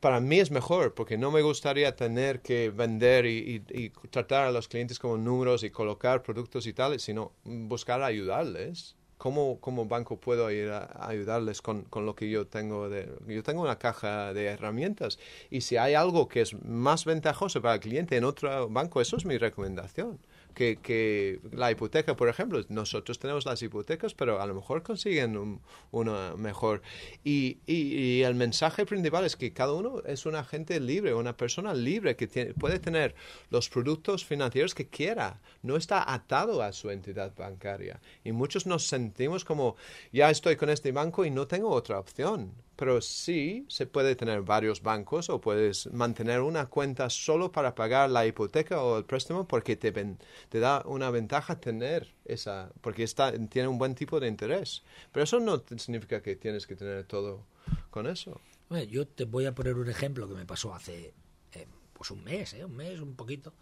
para 0.00 0.20
mí 0.20 0.40
es 0.40 0.50
mejor 0.50 0.94
porque 0.94 1.18
no 1.18 1.30
me 1.30 1.42
gustaría 1.42 1.94
tener 1.94 2.40
que 2.40 2.70
vender 2.70 3.26
y, 3.26 3.60
tratar 4.08 4.46
a 4.46 4.52
los 4.52 4.68
clientes 4.68 4.98
como 4.98 5.18
números 5.18 5.64
y 5.64 5.70
colocar 5.70 6.22
productos 6.22 6.66
y 6.66 6.72
tales, 6.72 7.02
sino 7.02 7.32
buscar 7.44 8.02
ayudarles. 8.02 8.96
¿Cómo 9.18 9.60
como 9.60 9.84
banco 9.84 10.18
puedo 10.18 10.50
ir 10.50 10.70
a, 10.70 11.06
ayudarles 11.06 11.60
con, 11.60 11.82
con, 11.82 12.06
lo 12.06 12.14
que 12.14 12.30
yo 12.30 12.46
tengo? 12.46 12.88
De, 12.88 13.06
yo 13.28 13.42
tengo 13.42 13.60
una 13.60 13.78
caja 13.78 14.32
de 14.32 14.46
herramientas 14.46 15.18
y 15.50 15.60
si 15.60 15.76
hay 15.76 15.92
algo 15.92 16.26
que 16.26 16.40
es 16.40 16.54
más 16.64 17.04
ventajoso 17.04 17.60
para 17.60 17.74
el 17.74 17.80
cliente 17.80 18.16
en 18.16 18.24
otro 18.24 18.70
banco, 18.70 19.02
eso 19.02 19.18
es 19.18 19.26
mi 19.26 19.36
recomendación 19.36 20.18
que, 20.54 20.76
que, 20.76 21.40
la 21.52 21.70
hipoteca, 21.70 22.16
por 22.16 22.28
ejemplo, 22.28 22.64
nosotros 22.68 23.18
tenemos 23.18 23.44
las 23.46 23.62
hipotecas, 23.62 24.14
pero 24.14 24.40
a 24.40 24.46
lo 24.46 24.54
mejor 24.54 24.82
consiguen 24.82 25.60
una 25.90 26.36
mejor. 26.36 26.82
Y, 27.24 27.58
y, 27.66 28.22
el 28.22 28.34
mensaje 28.34 28.86
principal 28.86 29.24
es 29.24 29.36
que 29.36 29.52
cada 29.52 29.72
uno 29.72 30.02
es 30.06 30.26
un 30.26 30.34
agente 30.34 30.78
libre, 30.80 31.14
una 31.14 31.36
persona 31.36 31.74
libre 31.74 32.16
que 32.16 32.26
tiene, 32.26 32.54
puede 32.54 32.78
tener 32.78 33.14
los 33.50 33.68
productos 33.68 34.24
financieros 34.24 34.74
que 34.74 34.88
quiera, 34.88 35.40
no 35.62 35.76
está 35.76 36.12
atado 36.12 36.62
a 36.62 36.72
su 36.72 36.90
entidad 36.90 37.34
bancaria. 37.36 38.00
Y 38.24 38.32
muchos 38.32 38.66
nos 38.66 38.86
sentimos 38.86 39.44
como, 39.44 39.76
ya 40.12 40.30
estoy 40.30 40.56
con 40.56 40.70
este 40.70 40.92
banco 40.92 41.24
y 41.24 41.30
no 41.30 41.46
tengo 41.46 41.70
otra 41.70 41.98
opción 41.98 42.52
pero 42.80 43.02
sí 43.02 43.66
se 43.68 43.84
puede 43.84 44.16
tener 44.16 44.40
varios 44.40 44.80
bancos 44.80 45.28
o 45.28 45.38
puedes 45.38 45.92
mantener 45.92 46.40
una 46.40 46.64
cuenta 46.64 47.10
solo 47.10 47.52
para 47.52 47.74
pagar 47.74 48.08
la 48.08 48.24
hipoteca 48.24 48.82
o 48.82 48.96
el 48.96 49.04
préstamo 49.04 49.46
porque 49.46 49.76
te, 49.76 49.92
te 49.92 50.60
da 50.60 50.82
una 50.86 51.10
ventaja 51.10 51.60
tener 51.60 52.14
esa, 52.24 52.72
porque 52.80 53.02
está, 53.02 53.32
tiene 53.48 53.68
un 53.68 53.76
buen 53.76 53.94
tipo 53.94 54.18
de 54.18 54.28
interés. 54.28 54.82
Pero 55.12 55.24
eso 55.24 55.40
no 55.40 55.62
significa 55.76 56.22
que 56.22 56.36
tienes 56.36 56.66
que 56.66 56.74
tener 56.74 57.04
todo 57.04 57.44
con 57.90 58.06
eso. 58.06 58.40
yo 58.88 59.06
te 59.06 59.26
voy 59.26 59.44
a 59.44 59.54
poner 59.54 59.74
un 59.74 59.90
ejemplo 59.90 60.26
que 60.26 60.34
me 60.34 60.46
pasó 60.46 60.72
hace 60.72 61.12
eh, 61.52 61.66
pues 61.92 62.10
un 62.10 62.24
mes, 62.24 62.54
eh, 62.54 62.64
un 62.64 62.76
mes, 62.76 62.98
un 62.98 63.14
poquito. 63.14 63.52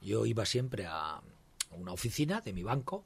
Yo 0.00 0.24
iba 0.24 0.46
siempre 0.46 0.86
a 0.86 1.20
una 1.72 1.92
oficina 1.92 2.40
de 2.40 2.54
mi 2.54 2.62
banco 2.62 3.04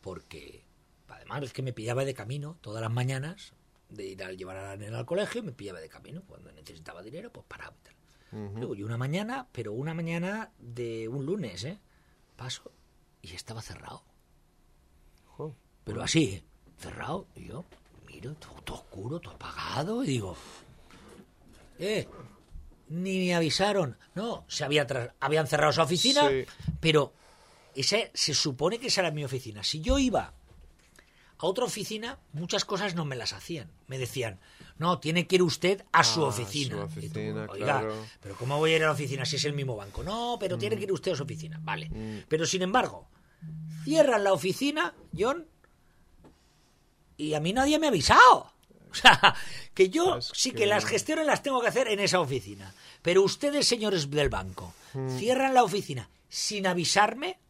porque 0.00 0.64
además 1.08 1.42
es 1.42 1.52
que 1.52 1.60
me 1.60 1.74
pillaba 1.74 2.06
de 2.06 2.14
camino 2.14 2.56
todas 2.62 2.80
las 2.80 2.90
mañanas 2.90 3.52
de 3.94 4.06
ir 4.06 4.22
a 4.24 4.32
llevar 4.32 4.56
a 4.56 4.68
la 4.68 4.76
nena 4.76 4.98
al 4.98 5.06
colegio, 5.06 5.42
me 5.42 5.52
pillaba 5.52 5.80
de 5.80 5.88
camino. 5.88 6.22
Cuando 6.26 6.52
necesitaba 6.52 7.02
dinero, 7.02 7.32
pues 7.32 7.46
paraba 7.46 7.76
y 7.78 7.82
tal. 7.82 7.94
Luego, 8.56 8.74
y 8.74 8.82
una 8.82 8.98
mañana, 8.98 9.46
pero 9.52 9.72
una 9.72 9.94
mañana 9.94 10.50
de 10.58 11.06
un 11.06 11.24
lunes, 11.24 11.62
¿eh? 11.64 11.78
Paso 12.34 12.72
y 13.22 13.34
estaba 13.34 13.62
cerrado. 13.62 14.02
Pero 15.84 16.02
así, 16.02 16.42
cerrado. 16.78 17.26
Y 17.36 17.46
yo 17.46 17.64
miro, 18.06 18.34
todo, 18.34 18.74
oscuro, 18.74 19.20
todo 19.20 19.34
apagado, 19.34 20.02
y 20.02 20.06
digo, 20.06 20.36
eh, 21.78 22.08
ni 22.88 23.18
me 23.18 23.34
avisaron. 23.34 23.96
No, 24.14 24.44
se 24.48 24.64
había 24.64 24.86
habían 25.20 25.46
cerrado 25.46 25.70
esa 25.70 25.82
oficina, 25.82 26.28
pero 26.80 27.12
ese, 27.74 28.10
se 28.14 28.34
supone 28.34 28.78
que 28.78 28.88
esa 28.88 29.02
era 29.02 29.10
mi 29.10 29.24
oficina. 29.24 29.62
Si 29.62 29.80
yo 29.80 29.98
iba 29.98 30.34
a 31.44 31.48
otra 31.48 31.64
oficina 31.64 32.18
muchas 32.32 32.64
cosas 32.64 32.94
no 32.94 33.04
me 33.04 33.16
las 33.16 33.32
hacían. 33.32 33.70
Me 33.86 33.98
decían, 33.98 34.40
no, 34.78 34.98
tiene 34.98 35.26
que 35.26 35.36
ir 35.36 35.42
usted 35.42 35.84
a 35.92 36.02
su 36.02 36.24
ah, 36.24 36.28
oficina. 36.28 36.88
Oiga, 37.50 37.84
pero 38.20 38.34
¿cómo 38.36 38.58
voy 38.58 38.72
a 38.72 38.76
ir 38.76 38.82
a 38.82 38.86
la 38.86 38.92
oficina 38.92 39.24
si 39.24 39.36
es 39.36 39.44
el 39.44 39.52
mismo 39.52 39.76
banco? 39.76 40.02
No, 40.02 40.38
pero 40.40 40.56
tiene 40.56 40.76
mm. 40.76 40.78
que 40.78 40.84
ir 40.84 40.92
usted 40.92 41.12
a 41.12 41.16
su 41.16 41.22
oficina. 41.22 41.60
Vale. 41.62 41.90
Mm. 41.90 42.24
Pero 42.28 42.46
sin 42.46 42.62
embargo, 42.62 43.08
cierran 43.84 44.24
la 44.24 44.32
oficina, 44.32 44.94
John, 45.16 45.46
y 47.16 47.34
a 47.34 47.40
mí 47.40 47.52
nadie 47.52 47.78
me 47.78 47.86
ha 47.86 47.90
avisado. 47.90 48.52
O 48.94 48.96
sea, 48.96 49.34
que 49.74 49.90
yo 49.90 50.20
sí 50.20 50.52
que... 50.52 50.66
las 50.66 50.84
gestiones 50.84 51.26
las 51.26 51.42
tengo 51.42 51.60
que 51.60 51.66
hacer 51.66 51.88
en 51.88 51.98
esa 51.98 52.20
oficina. 52.20 52.72
Pero 53.02 53.24
ustedes, 53.24 53.66
señores 53.66 54.08
del 54.08 54.28
banco, 54.28 54.72
mm. 54.92 55.18
cierran 55.18 55.52
la 55.52 55.64
oficina 55.64 56.08
sin 56.28 56.64
avisarme, 56.68 57.40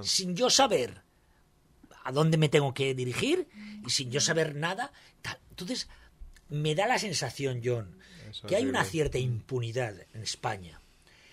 sin 0.00 0.34
yo 0.34 0.48
saber 0.48 1.02
a 2.10 2.12
dónde 2.12 2.36
me 2.36 2.48
tengo 2.48 2.74
que 2.74 2.94
dirigir 2.94 3.48
y 3.86 3.90
sin 3.90 4.10
yo 4.10 4.20
saber 4.20 4.56
nada. 4.56 4.92
Entonces, 5.50 5.88
me 6.48 6.74
da 6.74 6.86
la 6.86 6.98
sensación, 6.98 7.60
John, 7.64 7.96
que 8.46 8.56
hay 8.56 8.66
una 8.66 8.84
cierta 8.84 9.18
impunidad 9.18 9.94
en 10.12 10.22
España 10.22 10.80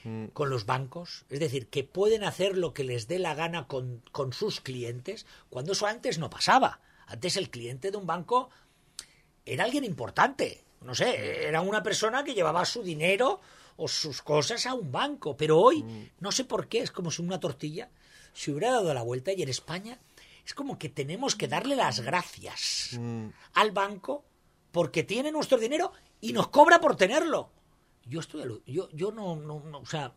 mm. 0.03 0.27
con 0.27 0.49
los 0.49 0.65
bancos, 0.65 1.25
es 1.29 1.39
decir, 1.39 1.67
que 1.67 1.83
pueden 1.83 2.23
hacer 2.23 2.57
lo 2.57 2.73
que 2.73 2.83
les 2.83 3.07
dé 3.07 3.17
la 3.17 3.33
gana 3.33 3.67
con, 3.67 4.03
con 4.11 4.33
sus 4.33 4.61
clientes, 4.61 5.25
cuando 5.49 5.73
eso 5.73 5.87
antes 5.87 6.19
no 6.19 6.29
pasaba. 6.29 6.79
Antes 7.07 7.37
el 7.37 7.49
cliente 7.49 7.89
de 7.89 7.97
un 7.97 8.05
banco 8.05 8.49
era 9.45 9.63
alguien 9.63 9.83
importante, 9.83 10.63
no 10.81 10.93
sé, 10.93 11.47
era 11.47 11.61
una 11.61 11.81
persona 11.81 12.23
que 12.23 12.35
llevaba 12.35 12.65
su 12.65 12.83
dinero 12.83 13.41
o 13.77 13.87
sus 13.87 14.21
cosas 14.21 14.65
a 14.67 14.73
un 14.75 14.91
banco, 14.91 15.35
pero 15.35 15.59
hoy 15.59 15.81
mm. 15.81 16.09
no 16.19 16.31
sé 16.31 16.43
por 16.43 16.67
qué, 16.67 16.79
es 16.79 16.91
como 16.91 17.09
si 17.09 17.23
una 17.23 17.39
tortilla 17.39 17.89
se 18.33 18.51
hubiera 18.51 18.71
dado 18.71 18.93
la 18.93 19.01
vuelta 19.01 19.33
y 19.33 19.41
en 19.41 19.49
España 19.49 19.97
es 20.47 20.53
como 20.53 20.79
que 20.79 20.87
tenemos 20.87 21.35
que 21.35 21.49
darle 21.49 21.75
las 21.75 21.99
gracias 21.99 22.91
mm. 22.97 23.27
al 23.55 23.71
banco 23.73 24.23
porque 24.71 25.03
tiene 25.03 25.29
nuestro 25.29 25.57
dinero 25.57 25.91
y 26.21 26.31
nos 26.31 26.47
cobra 26.47 26.79
por 26.79 26.95
tenerlo. 26.95 27.51
Yo 28.05 28.21
estoy, 28.21 28.63
yo, 28.65 28.87
yo 28.93 29.11
no, 29.11 29.35
no, 29.35 29.57
o 29.77 29.85
sea, 29.85 30.13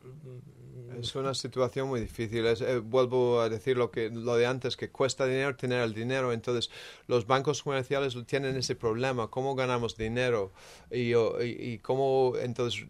es 0.98 1.14
una 1.14 1.34
situación 1.34 1.88
muy 1.88 2.00
difícil. 2.00 2.46
Eh, 2.46 2.78
vuelvo 2.78 3.40
a 3.40 3.48
decir 3.48 3.76
lo 3.76 3.90
que 3.90 4.10
lo 4.10 4.36
de 4.36 4.46
antes, 4.46 4.76
que 4.76 4.90
cuesta 4.90 5.26
dinero 5.26 5.56
tener 5.56 5.80
el 5.80 5.94
dinero. 5.94 6.32
Entonces, 6.32 6.70
los 7.06 7.26
bancos 7.26 7.62
comerciales 7.62 8.16
tienen 8.26 8.56
ese 8.56 8.74
problema. 8.74 9.28
¿Cómo 9.28 9.54
ganamos 9.54 9.96
dinero? 9.96 10.52
Y, 10.90 11.14
y, 11.14 11.78
cómo 11.78 12.34
entonces 12.40 12.86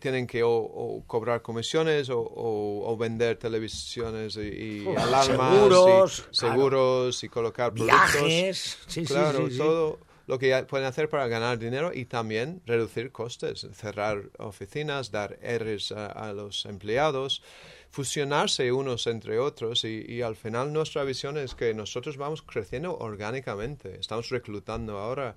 tienen 0.00 0.26
que 0.26 0.42
o, 0.44 1.02
cobrar 1.06 1.42
comisiones 1.42 2.08
o, 2.10 2.96
vender 2.98 3.36
televisiones 3.38 4.36
y, 4.36 4.86
alarmas, 4.96 5.54
seguros, 5.54 6.28
y, 6.30 6.36
seguros 6.36 7.24
y 7.24 7.28
colocar 7.28 7.72
viajes, 7.72 8.78
Sí, 8.86 9.04
claro, 9.04 9.48
todo 9.56 10.09
lo 10.30 10.38
que 10.38 10.62
pueden 10.62 10.86
hacer 10.86 11.08
para 11.08 11.26
ganar 11.26 11.58
dinero 11.58 11.90
y 11.92 12.04
también 12.04 12.62
reducir 12.64 13.10
costes, 13.10 13.66
cerrar 13.74 14.30
oficinas, 14.38 15.10
dar 15.10 15.36
Rs 15.42 15.90
a, 15.90 16.32
los 16.32 16.66
empleados. 16.66 17.42
fusionarse 17.90 18.70
unos 18.70 19.08
entre 19.08 19.40
otros 19.40 19.84
y, 19.84 20.22
al 20.22 20.36
final 20.36 20.72
nuestra 20.72 21.02
visión 21.02 21.36
es 21.36 21.56
que 21.56 21.74
nosotros 21.74 22.16
vamos 22.16 22.42
creciendo 22.42 22.96
orgánicamente. 22.96 23.98
Estamos 23.98 24.28
reclutando 24.28 24.98
ahora. 24.98 25.34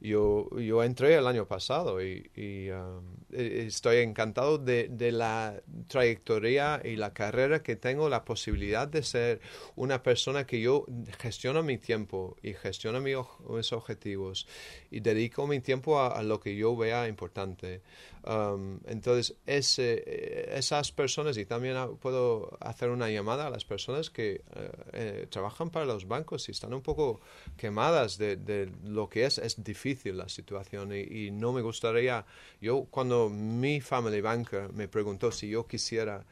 Yo, 0.00 0.50
yo 0.58 0.84
entré 0.84 1.14
el 1.14 1.26
año 1.26 1.46
pasado 1.46 2.02
y, 2.02 2.70
um, 2.70 3.16
e, 3.32 3.64
estoy 3.66 3.98
encantado 3.98 4.58
de, 4.58 4.88
de, 4.90 5.10
la 5.10 5.62
trayectoria 5.88 6.82
y 6.84 6.96
la 6.96 7.14
carrera 7.14 7.62
que 7.62 7.76
tengo, 7.76 8.10
la 8.10 8.24
posibilidad 8.24 8.86
de 8.86 9.02
ser 9.02 9.40
una 9.74 10.02
persona 10.02 10.46
que 10.46 10.60
yo 10.60 10.84
gestiono 11.18 11.62
mi 11.62 11.78
tiempo 11.78 12.36
y 12.42 12.52
gestiono 12.52 13.00
mis 13.00 13.72
objetivos 13.72 14.46
y 14.90 15.00
dedico 15.00 15.46
mi 15.46 15.60
tiempo 15.60 16.00
a 16.00 16.22
lo 16.22 16.40
que 16.40 16.54
yo 16.54 16.76
vea 16.76 17.08
importante. 17.08 17.80
Um, 18.26 18.80
entonces, 18.86 19.36
ese, 19.46 20.02
eh, 20.04 20.58
esas 20.58 20.90
personas, 20.90 21.36
y 21.36 21.46
también 21.46 21.96
puedo 21.98 22.58
hacer 22.60 22.90
una 22.90 23.08
llamada 23.08 23.46
a 23.46 23.50
las 23.50 23.64
personas 23.64 24.10
que 24.10 24.42
eh, 24.56 24.70
eh, 24.92 25.26
trabajan 25.30 25.70
para 25.70 25.86
los 25.86 26.08
bancos 26.08 26.48
y 26.48 26.50
están 26.50 26.74
un 26.74 26.82
poco 26.82 27.20
quemadas 27.56 28.18
de, 28.18 28.36
de 28.36 28.68
lo 28.82 29.08
que 29.08 29.26
es, 29.26 29.38
es 29.38 29.62
difícil 29.62 29.85
la 30.12 30.28
situación 30.28 30.92
y, 30.92 31.30
no 31.30 31.52
me 31.52 31.62
gustaría, 31.62 32.24
yo 32.60 32.86
cuando 32.90 33.28
mi 33.28 33.80
family 33.80 34.20
banker 34.20 34.72
me 34.72 34.88
preguntó 34.88 35.30
si 35.30 35.48
yo 35.48 35.66
quisiera 35.66 36.24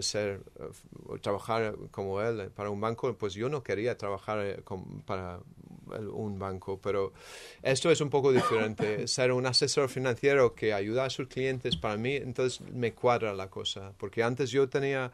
ser 0.00 0.40
trabajar 1.20 1.76
como 1.90 2.20
él 2.20 2.50
para 2.50 2.70
un 2.70 2.80
banco 2.80 3.14
pues 3.16 3.34
yo 3.34 3.48
no 3.48 3.62
quería 3.62 3.96
trabajar 3.96 4.62
para 5.06 5.40
un 5.96 6.38
banco, 6.38 6.78
pero 6.82 7.12
esto 7.62 7.90
es 7.90 8.00
un 8.00 8.10
poco 8.10 8.32
diferente. 8.32 9.06
Ser 9.08 9.32
un 9.32 9.46
asesor 9.46 9.88
financiero 9.88 10.54
que 10.54 10.72
ayuda 10.72 11.04
a 11.04 11.10
sus 11.10 11.28
clientes, 11.28 11.76
para 11.76 11.96
mí, 11.96 12.16
entonces 12.16 12.60
me 12.72 12.92
cuadra 12.92 13.34
la 13.34 13.48
cosa, 13.48 13.92
porque 13.98 14.22
antes 14.22 14.50
yo 14.50 14.68
tenía 14.68 15.12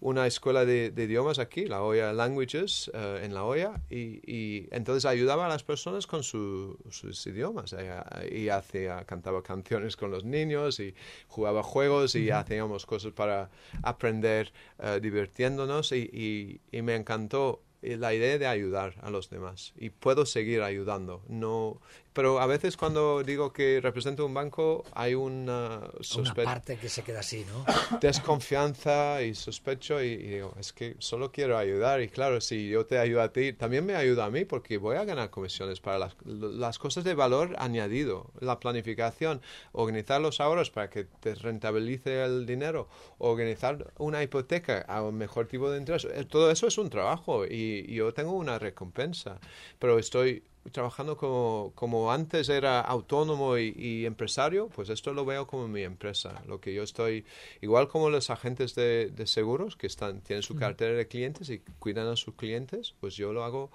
una 0.00 0.26
escuela 0.26 0.64
de, 0.64 0.92
idiomas 0.96 1.38
aquí, 1.38 1.66
la 1.66 1.82
Oya 1.82 2.12
Languages, 2.12 2.90
eh, 2.94 3.22
en 3.24 3.34
la 3.34 3.44
Oya, 3.44 3.80
y, 3.90 4.68
entonces 4.70 5.04
ayudaba 5.04 5.46
a 5.46 5.48
las 5.48 5.62
personas 5.62 6.06
con 6.06 6.22
sus 6.22 7.26
idiomas, 7.26 7.74
eh, 7.78 8.00
y 8.30 8.48
hacía, 8.48 9.04
cantaba 9.04 9.42
canciones 9.42 9.96
con 9.96 10.10
los 10.10 10.24
niños, 10.24 10.80
y 10.80 10.94
jugaba 11.28 11.62
juegos, 11.62 12.14
y 12.14 12.30
hacíamos 12.30 12.86
cosas 12.86 13.12
para 13.12 13.50
aprender 13.82 13.99
eh, 14.02 15.00
divirtiéndonos, 15.02 15.92
y, 15.92 16.60
y 16.70 16.82
me 16.82 16.94
encantó 16.96 17.62
la 17.82 18.12
idea 18.12 18.38
de 18.38 18.46
ayudar 18.46 18.94
a 19.00 19.10
los 19.10 19.30
demás 19.30 19.72
y 19.76 19.90
puedo 19.90 20.26
seguir 20.26 20.62
ayudando. 20.62 21.22
No, 21.28 21.80
pero 22.12 22.40
a 22.40 22.46
veces 22.46 22.76
cuando 22.76 23.22
digo 23.22 23.52
que 23.52 23.80
represento 23.80 24.26
un 24.26 24.34
banco 24.34 24.84
hay 24.92 25.14
una, 25.14 25.80
una 26.16 26.34
parte 26.34 26.76
que 26.76 26.88
se 26.88 27.02
queda 27.02 27.20
así, 27.20 27.46
¿no? 27.46 27.64
Desconfianza 28.00 29.22
y 29.22 29.34
sospecho 29.34 30.02
y, 30.02 30.16
digo, 30.16 30.54
es 30.58 30.72
que 30.72 30.96
solo 30.98 31.30
quiero 31.30 31.56
ayudar 31.56 32.00
y 32.00 32.08
claro, 32.08 32.40
si 32.40 32.68
yo 32.68 32.86
te 32.86 32.98
ayudo 32.98 33.22
a 33.22 33.32
ti, 33.32 33.52
también 33.52 33.86
me 33.86 33.94
ayuda 33.94 34.24
a 34.24 34.30
mí 34.30 34.44
porque 34.44 34.78
voy 34.78 34.96
a 34.96 35.04
ganar 35.04 35.30
comisiones 35.30 35.80
para 35.80 35.98
las, 35.98 36.16
las 36.24 36.78
cosas 36.78 37.04
de 37.04 37.14
valor 37.14 37.54
añadido, 37.58 38.32
la 38.40 38.58
planificación, 38.58 39.40
organizar 39.72 40.20
los 40.20 40.40
ahorros 40.40 40.70
para 40.70 40.90
que 40.90 41.04
te 41.04 41.34
rentabilice 41.34 42.24
el 42.24 42.46
dinero, 42.46 42.88
organizar 43.18 43.92
una 43.98 44.22
hipoteca 44.22 44.80
a 44.88 45.02
un 45.02 45.16
mejor 45.16 45.46
tipo 45.46 45.70
de 45.70 45.78
interés. 45.78 46.06
Eh, 46.12 46.24
todo 46.24 46.50
eso 46.50 46.66
es 46.66 46.76
un 46.78 46.90
trabajo 46.90 47.46
y 47.46 47.94
yo 47.94 48.12
tengo 48.12 48.32
una 48.32 48.58
recompensa, 48.58 49.38
pero 49.78 49.98
estoy 49.98 50.42
trabajando 50.72 51.16
como, 51.16 51.72
como 51.74 52.12
antes 52.12 52.48
era 52.48 52.80
autónomo 52.80 53.56
y, 53.58 54.04
empresario, 54.04 54.68
pues 54.68 54.88
esto 54.90 55.12
lo 55.12 55.24
veo 55.24 55.46
como 55.46 55.68
mi 55.68 55.82
empresa. 55.82 56.42
Lo 56.46 56.60
que 56.60 56.74
yo 56.74 56.82
estoy, 56.82 57.24
igual 57.60 57.88
como 57.88 58.10
los 58.10 58.30
agentes 58.30 58.74
de, 58.74 59.12
seguros 59.24 59.76
que 59.76 59.86
están, 59.86 60.20
tienen 60.20 60.42
su 60.42 60.56
cartera 60.56 60.94
de 60.94 61.08
clientes 61.08 61.48
y 61.50 61.60
cuidan 61.78 62.08
a 62.08 62.16
sus 62.16 62.34
clientes, 62.34 62.94
pues 63.00 63.14
yo 63.14 63.32
lo 63.32 63.44
hago 63.44 63.70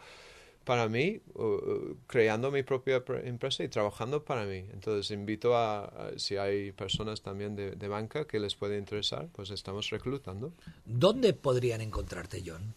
para 0.63 0.89
mí, 0.89 1.21
creando 2.08 2.50
mi 2.50 2.63
propia 2.63 3.04
empresa 3.24 3.63
y 3.63 3.69
trabajando 3.69 4.24
para 4.24 4.45
mí. 4.45 4.65
Entonces 4.74 5.12
invito 5.12 5.56
a, 5.56 6.12
si 6.17 6.38
hay 6.38 6.71
personas 6.71 7.21
también 7.21 7.56
de, 7.56 7.71
de 7.71 7.88
banca 7.88 8.26
que 8.26 8.39
les 8.39 8.56
puede 8.56 8.78
interesar, 8.78 9.28
pues 9.32 9.52
estamos 9.52 9.89
reclutando. 9.89 10.54
¿Dónde 10.86 11.34
podrían 11.34 11.82
encontrarte, 11.82 12.41
John? 12.45 12.74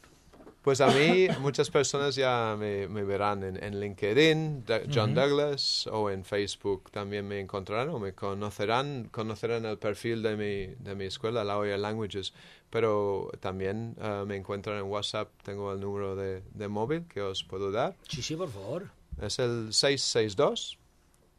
Pues 0.68 0.82
a 0.82 0.88
mí 0.88 1.28
muchas 1.40 1.70
personas 1.70 2.14
ya 2.14 2.54
me, 2.58 2.86
verán 2.86 3.42
en, 3.42 3.80
LinkedIn, 3.80 4.66
John 4.92 5.14
Douglas, 5.14 5.86
o 5.86 6.10
en 6.10 6.26
Facebook 6.26 6.90
también 6.90 7.26
me 7.26 7.40
encontrarán 7.40 7.88
o 7.88 7.98
me 7.98 8.12
conocerán, 8.12 9.08
conocerán 9.10 9.64
el 9.64 9.78
perfil 9.78 10.22
de 10.22 10.36
mi, 10.36 10.74
de 10.84 10.94
mi 10.94 11.06
escuela, 11.06 11.42
La 11.42 11.56
Oya 11.56 11.78
Languages, 11.78 12.34
pero 12.68 13.30
también 13.40 13.96
eh, 13.98 14.24
me 14.26 14.36
encuentran 14.36 14.76
en 14.76 14.82
WhatsApp, 14.82 15.30
tengo 15.42 15.72
el 15.72 15.80
número 15.80 16.14
de, 16.14 16.42
de 16.52 16.68
móvil 16.68 17.06
que 17.06 17.22
os 17.22 17.44
puedo 17.44 17.72
dar. 17.72 17.96
Sí, 18.06 18.20
sí, 18.20 18.36
por 18.36 18.50
favor. 18.50 18.90
Es 19.22 19.38
el 19.38 19.72
662 19.72 20.76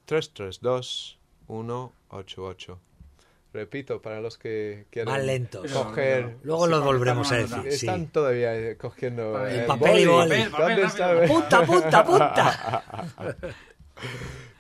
332 0.06 1.20
188. 1.46 2.80
Repito, 3.52 4.00
para 4.00 4.22
los 4.22 4.38
que 4.38 4.86
quieren 4.92 5.12
Más 5.12 5.24
lentos. 5.24 5.72
coger... 5.72 6.38
Luego 6.44 6.68
lo 6.68 6.84
volveremos 6.84 7.32
a 7.32 7.38
decir. 7.38 7.66
Están 7.66 8.06
todavía 8.08 8.56
eh, 8.56 8.78
cogiendo... 8.78 9.44
El, 9.48 9.66
papel 9.66 10.00
y 10.00 10.06
boli. 10.06 10.44
¿Dónde 10.44 10.84
está? 10.84 11.20
Punta, 11.28 11.66
punta, 11.66 12.06
punta. 12.06 13.16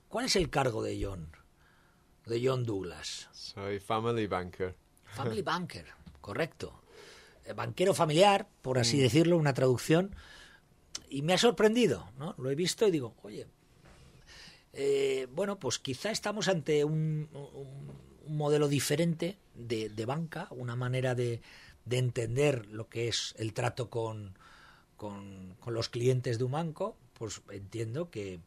¿cuál 0.09 0.27
es 0.27 0.37
el 0.37 0.51
cargo 0.51 0.83
de 0.83 1.05
John? 1.05 1.29
De 2.27 2.41
John 2.45 2.65
Douglas. 2.65 3.29
Soy 3.33 3.81
family 3.81 4.29
banker. 4.29 4.77
Family 5.05 5.43
banker, 5.43 5.87
correcto. 6.21 6.82
Banquero 7.55 7.95
familiar, 7.95 8.49
por 8.63 8.79
así 8.79 8.97
mm. 8.99 9.01
decirlo, 9.01 9.37
una 9.37 9.55
traducción, 9.55 10.15
y 11.09 11.23
me 11.23 11.35
ha 11.35 11.39
sorprendido, 11.39 12.11
¿no? 12.19 12.35
Lo 12.39 12.51
he 12.51 12.55
visto 12.55 12.87
y 12.87 12.91
digo, 12.91 13.15
oye, 13.23 13.47
eh, 14.73 15.29
bueno, 15.35 15.59
pues 15.59 15.79
quizá 15.79 16.11
estamos 16.11 16.49
ante 16.49 16.85
un, 16.85 17.29
modelo 18.27 18.69
diferente 18.69 19.39
de, 19.55 20.07
banca, 20.07 20.49
una 20.51 20.77
manera 20.77 21.15
de, 21.15 21.43
entender 21.91 22.67
lo 22.67 22.89
que 22.89 23.09
es 23.09 23.35
el 23.39 23.53
trato 23.53 23.91
con, 23.91 24.39
con, 24.97 25.57
los 25.67 25.89
clientes 25.89 26.39
de 26.39 26.45
un 26.45 26.53
banco, 26.53 26.97
pues 27.15 27.43
entiendo 27.51 28.11
que, 28.11 28.41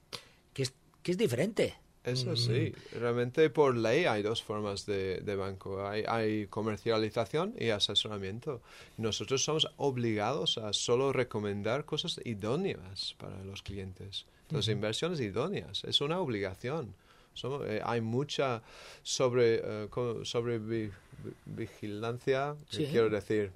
que, 0.53 0.63
es, 0.63 0.73
que 1.03 1.11
es 1.11 1.17
diferente. 1.17 1.75
Eso 2.05 2.35
sí, 2.35 2.73
realmente 2.93 3.49
por 3.49 3.75
ley 3.75 4.05
hay 4.05 4.21
dos 4.21 4.43
formas 4.43 4.85
de, 4.85 5.35
banco. 5.35 5.87
Hay, 5.87 6.03
hay, 6.07 6.47
comercialización 6.47 7.55
y 7.59 7.69
asesoramiento. 7.69 8.61
Nosotros 8.97 9.43
somos 9.43 9.67
obligados 9.77 10.57
a 10.57 10.73
solo 10.73 11.11
recomendar 11.13 11.85
cosas 11.85 12.21
idóneas 12.23 13.15
para 13.17 13.43
los 13.43 13.63
clientes. 13.63 14.25
Las 14.49 14.67
inversiones 14.67 15.19
idóneas. 15.19 15.83
Es 15.85 16.01
una 16.01 16.19
obligación. 16.19 16.93
Eh, 17.43 17.81
hay 17.83 18.01
mucha 18.01 18.61
sobre, 19.03 19.61
eh, 19.63 19.89
sobre 20.23 20.59
vigilancia, 21.45 22.55
quiero 22.69 23.09
decir. 23.09 23.51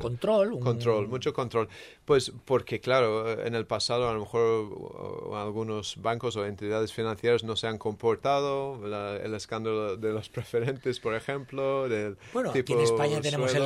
control. 0.00 0.58
Control, 0.60 1.08
mucho 1.08 1.32
control. 1.32 1.68
Pues 2.04 2.32
porque, 2.44 2.80
claro, 2.80 3.42
en 3.44 3.54
el 3.54 3.66
pasado 3.66 4.08
a 4.08 4.14
lo 4.14 4.20
mejor 4.20 5.34
algunos 5.34 5.96
bancos 6.00 6.36
o 6.36 6.46
entidades 6.46 6.92
financieras 6.92 7.44
no 7.44 7.56
se 7.56 7.66
han 7.66 7.78
comportado, 7.78 8.80
el 9.22 9.34
escándalo 9.34 9.96
de 9.96 10.12
los 10.12 10.28
preferentes, 10.28 11.00
por 11.00 11.14
ejemplo. 11.14 11.88
Del 11.88 12.16
bueno, 12.32 12.50
aquí 12.50 12.72
en 12.72 12.80
España 12.80 13.20
tenemos 13.20 13.54
el, 13.54 13.64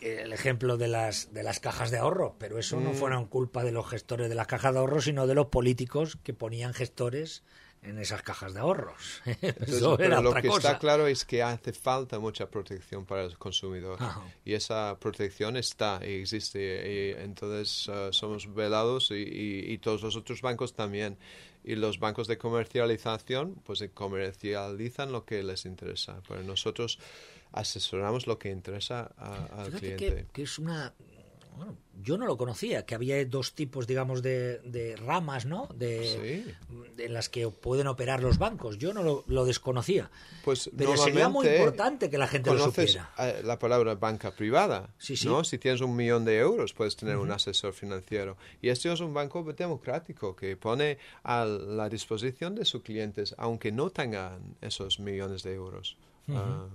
el, 0.00 0.32
ejemplo 0.32 0.76
de 0.76 0.88
las, 0.88 1.32
de 1.32 1.42
las 1.42 1.60
cajas 1.60 1.90
de 1.90 1.98
ahorro, 1.98 2.36
pero 2.38 2.58
eso 2.58 2.80
no 2.80 2.90
mm. 2.90 2.94
fueron 2.94 3.26
culpa 3.26 3.64
de 3.64 3.72
los 3.72 3.88
gestores 3.88 4.28
de 4.28 4.34
las 4.34 4.46
cajas 4.46 4.72
de 4.72 4.80
ahorro, 4.80 5.00
sino 5.00 5.26
de 5.26 5.34
los 5.34 5.46
políticos 5.46 6.18
que 6.22 6.32
ponían 6.34 6.74
gestores 6.74 7.42
en 7.88 7.98
esas 7.98 8.22
cajas 8.22 8.54
de 8.54 8.60
ahorros. 8.60 9.22
pero 9.96 10.22
lo 10.22 10.34
que 10.34 10.48
está 10.48 10.78
claro 10.78 11.06
es 11.06 11.24
que 11.24 11.42
hace 11.42 11.72
falta 11.72 12.18
mucha 12.18 12.48
protección 12.50 13.06
para 13.06 13.24
el 13.24 13.38
consumidor. 13.38 13.98
Y 14.44 14.54
esa 14.54 14.96
protección 15.00 15.56
está 15.56 16.00
y 16.02 16.20
existe. 16.20 16.60
Y 17.18 17.22
entonces 17.22 17.88
uh, 17.88 18.12
somos 18.12 18.52
velados 18.52 19.10
y, 19.10 19.78
todos 19.78 20.02
los 20.02 20.16
otros 20.16 20.42
bancos 20.42 20.74
también. 20.74 21.16
Y 21.64 21.74
los 21.74 21.98
bancos 21.98 22.28
de 22.28 22.38
comercialización 22.38 23.54
pues 23.64 23.84
comercializan 23.94 25.12
lo 25.12 25.24
que 25.24 25.42
les 25.42 25.64
interesa. 25.64 26.20
Pero 26.28 26.42
nosotros 26.42 26.98
asesoramos 27.52 28.26
lo 28.26 28.38
que 28.38 28.50
interesa 28.50 29.10
al 29.50 29.72
cliente. 29.72 30.26
que 30.32 30.42
es 30.42 30.58
una 30.58 30.92
bueno, 31.58 31.76
yo 32.04 32.16
no 32.16 32.24
lo 32.24 32.36
conocía, 32.36 32.86
que 32.86 32.94
había 32.94 33.24
dos 33.24 33.52
tipos, 33.52 33.88
digamos, 33.88 34.22
de, 34.22 34.94
ramas, 35.04 35.44
¿no? 35.44 35.68
De, 35.74 36.44
en 36.96 37.12
las 37.12 37.28
que 37.28 37.48
pueden 37.48 37.88
operar 37.88 38.22
los 38.22 38.38
bancos. 38.38 38.78
Yo 38.78 38.94
no 38.94 39.24
lo, 39.26 39.44
desconocía. 39.44 40.08
Pues 40.44 40.70
Pero 40.76 40.96
sería 40.96 41.28
muy 41.28 41.48
importante 41.48 42.08
que 42.08 42.16
la 42.16 42.28
gente 42.28 42.54
lo 42.54 42.66
supiera. 42.66 43.10
La 43.42 43.58
palabra 43.58 43.96
banca 43.96 44.30
privada, 44.30 44.94
sí, 44.98 45.16
sí. 45.16 45.26
¿no? 45.26 45.42
Si 45.42 45.58
tienes 45.58 45.80
un 45.80 45.96
millón 45.96 46.24
de 46.24 46.38
euros, 46.38 46.72
puedes 46.74 46.94
tener 46.94 47.16
un 47.16 47.32
asesor 47.32 47.72
financiero. 47.72 48.36
Y 48.62 48.68
este 48.68 48.92
es 48.92 49.00
un 49.00 49.12
banco 49.12 49.42
democrático 49.42 50.36
que 50.36 50.56
pone 50.56 50.98
a 51.24 51.44
la 51.44 51.88
disposición 51.88 52.54
de 52.54 52.64
sus 52.66 52.82
clientes, 52.82 53.34
aunque 53.36 53.72
no 53.72 53.90
tengan 53.90 54.54
esos 54.60 55.00
millones 55.00 55.42
de 55.42 55.54
euros. 55.54 55.96
Ah, 56.28 56.68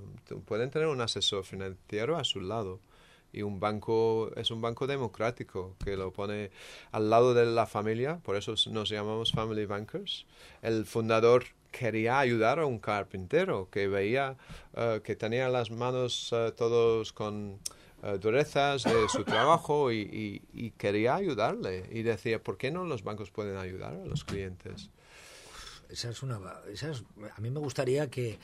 pueden 0.45 0.71
tener 0.71 0.89
un 0.89 0.99
asesor 0.99 1.45
financiero 1.45 2.17
a 2.17 2.25
su 2.25 2.41
lado 2.41 2.81
y 3.33 3.41
un 3.41 3.59
banco 3.59 4.31
es 4.37 4.51
un 4.51 4.61
banco 4.61 4.87
democrático 4.87 5.75
que 5.83 5.97
lo 5.97 6.13
pone 6.13 6.51
al 6.91 7.09
lado 7.09 7.33
de 7.33 7.45
la 7.45 7.65
familia, 7.65 8.19
por 8.23 8.37
eso 8.37 8.53
nos 8.69 8.89
llamamos 8.89 9.31
family 9.31 9.65
bankers. 9.65 10.25
El 10.61 10.85
fundador 10.85 11.45
quería 11.71 12.19
ayudar 12.19 12.59
a 12.59 12.65
un 12.65 12.79
carpintero 12.79 13.67
que 13.69 13.87
veía 13.87 14.37
eh, 14.75 15.01
que 15.03 15.15
tenía 15.15 15.49
las 15.49 15.71
manos 15.71 16.31
uh, 16.31 16.51
todos 16.51 17.11
con 17.11 17.59
uh, 18.03 18.17
durezas 18.19 18.83
de 18.83 19.09
su 19.09 19.23
trabajo 19.25 19.91
y, 19.91 20.71
quería 20.77 21.15
ayudarle 21.15 21.89
y 21.91 22.03
decía, 22.03 22.41
¿por 22.41 22.57
qué 22.57 22.71
no 22.71 22.85
los 22.85 23.03
bancos 23.03 23.31
pueden 23.31 23.57
ayudar 23.57 23.95
a 23.95 24.05
los 24.05 24.23
clientes? 24.23 24.91
Esa 25.89 26.09
es 26.11 26.23
una, 26.23 26.39
esa 26.71 26.91
es, 26.91 27.03
a 27.35 27.41
mí 27.41 27.49
me 27.49 27.59
gustaría 27.59 28.09
que, 28.09 28.37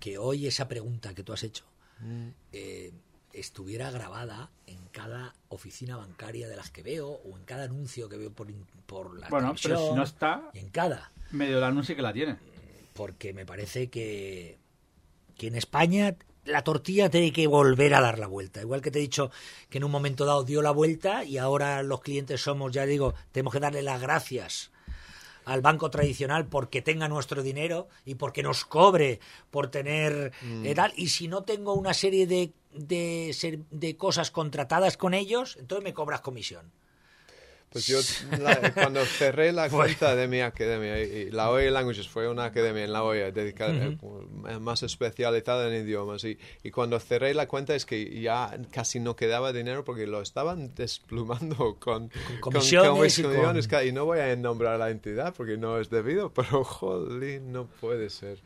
que, 0.00 0.18
hoy 0.18 0.46
esa 0.46 0.68
pregunta 0.68 1.14
que 1.14 1.22
tú 1.22 1.32
has 1.32 1.44
hecho 1.44 1.64
mm. 2.00 2.28
eh, 2.52 2.92
estuviera 3.32 3.90
grabada 3.90 4.50
en 4.66 4.78
cada 4.92 5.34
oficina 5.48 5.96
bancaria 5.96 6.48
de 6.48 6.56
las 6.56 6.70
que 6.70 6.82
veo 6.82 7.08
o 7.08 7.36
en 7.36 7.44
cada 7.44 7.64
anuncio 7.64 8.08
que 8.08 8.16
veo 8.16 8.32
por, 8.32 8.48
por 8.86 9.18
la 9.18 9.28
Bueno, 9.28 9.54
pero 9.62 9.88
si 9.88 9.94
no 9.94 10.02
está, 10.02 10.50
en 10.54 10.68
cada. 10.70 11.12
Medio 11.30 11.56
del 11.56 11.64
anuncio 11.64 11.96
que 11.96 12.02
la 12.02 12.12
tiene. 12.12 12.36
Porque 12.94 13.32
me 13.32 13.46
parece 13.46 13.88
que, 13.88 14.58
que 15.36 15.46
en 15.46 15.56
España 15.56 16.16
la 16.44 16.62
tortilla 16.62 17.08
tiene 17.08 17.32
que 17.32 17.46
volver 17.46 17.94
a 17.94 18.00
dar 18.00 18.18
la 18.18 18.26
vuelta. 18.26 18.60
Igual 18.60 18.82
que 18.82 18.90
te 18.90 18.98
he 18.98 19.02
dicho 19.02 19.30
que 19.70 19.78
en 19.78 19.84
un 19.84 19.90
momento 19.90 20.24
dado 20.24 20.44
dio 20.44 20.60
la 20.60 20.70
vuelta 20.70 21.24
y 21.24 21.38
ahora 21.38 21.82
los 21.82 22.00
clientes 22.00 22.40
somos, 22.40 22.72
ya 22.72 22.84
digo, 22.84 23.14
tenemos 23.30 23.52
que 23.52 23.60
darle 23.60 23.82
las 23.82 24.00
gracias 24.00 24.70
al 25.44 25.60
banco 25.60 25.90
tradicional 25.90 26.46
porque 26.46 26.82
tenga 26.82 27.08
nuestro 27.08 27.42
dinero 27.42 27.88
y 28.04 28.14
porque 28.14 28.42
nos 28.42 28.64
cobre 28.64 29.20
por 29.50 29.70
tener 29.70 30.32
mm. 30.42 30.66
eh, 30.66 30.74
tal. 30.74 30.92
Y 30.96 31.08
si 31.08 31.28
no 31.28 31.42
tengo 31.42 31.74
una 31.74 31.94
serie 31.94 32.26
de, 32.26 32.52
de, 32.72 33.64
de 33.70 33.96
cosas 33.96 34.30
contratadas 34.30 34.96
con 34.96 35.14
ellos, 35.14 35.56
entonces 35.58 35.84
me 35.84 35.94
cobras 35.94 36.20
comisión. 36.20 36.70
Pues 37.72 37.86
yo 37.86 37.98
cuando 38.74 39.04
cerré 39.06 39.52
la 39.52 39.70
cuenta 39.70 40.14
de 40.14 40.28
mi 40.28 40.40
academia, 40.40 41.00
y 41.00 41.30
la 41.30 41.50
OE 41.50 41.70
Languages 41.70 42.06
fue 42.06 42.28
una 42.28 42.44
academia 42.44 42.84
en 42.84 42.92
la 42.92 43.02
OE 43.02 43.32
dedicada, 43.32 43.72
eh, 43.72 44.58
más 44.60 44.82
especializada 44.82 45.68
en 45.68 45.86
idiomas, 45.86 46.22
y, 46.24 46.38
y, 46.62 46.70
cuando 46.70 47.00
cerré 47.00 47.32
la 47.32 47.48
cuenta 47.48 47.74
es 47.74 47.86
que 47.86 48.20
ya 48.20 48.58
casi 48.70 49.00
no 49.00 49.16
quedaba 49.16 49.52
dinero 49.52 49.84
porque 49.84 50.06
lo 50.06 50.20
estaban 50.20 50.74
desplumando 50.74 51.76
con, 51.78 52.10
comisiones, 52.40 53.18
y, 53.18 53.92
no 53.92 54.04
voy 54.04 54.20
a 54.20 54.36
nombrar 54.36 54.78
la 54.78 54.90
entidad 54.90 55.32
porque 55.34 55.56
no 55.56 55.80
es 55.80 55.88
debido, 55.88 56.32
pero 56.34 56.64
joder, 56.64 57.40
no 57.40 57.66
puede 57.66 58.10
ser 58.10 58.38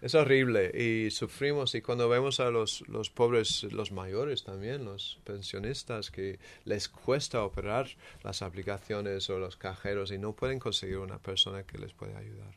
es 0.00 0.14
horrible 0.14 0.70
y 0.74 1.10
sufrimos 1.10 1.74
y 1.74 1.82
cuando 1.82 2.08
vemos 2.08 2.40
a 2.40 2.50
los, 2.50 2.86
los 2.88 3.10
pobres, 3.10 3.64
los 3.64 3.92
mayores 3.92 4.44
también, 4.44 4.84
los 4.84 5.20
pensionistas 5.24 6.10
que 6.10 6.38
les 6.64 6.88
cuesta 6.88 7.42
operar 7.44 7.86
las 8.22 8.42
aplicaciones 8.42 9.28
o 9.28 9.38
los 9.38 9.56
cajeros 9.56 10.10
y 10.10 10.18
no 10.18 10.32
pueden 10.32 10.58
conseguir 10.58 10.98
una 10.98 11.18
persona 11.18 11.64
que 11.64 11.78
les 11.78 11.92
pueda 11.92 12.18
ayudar. 12.18 12.54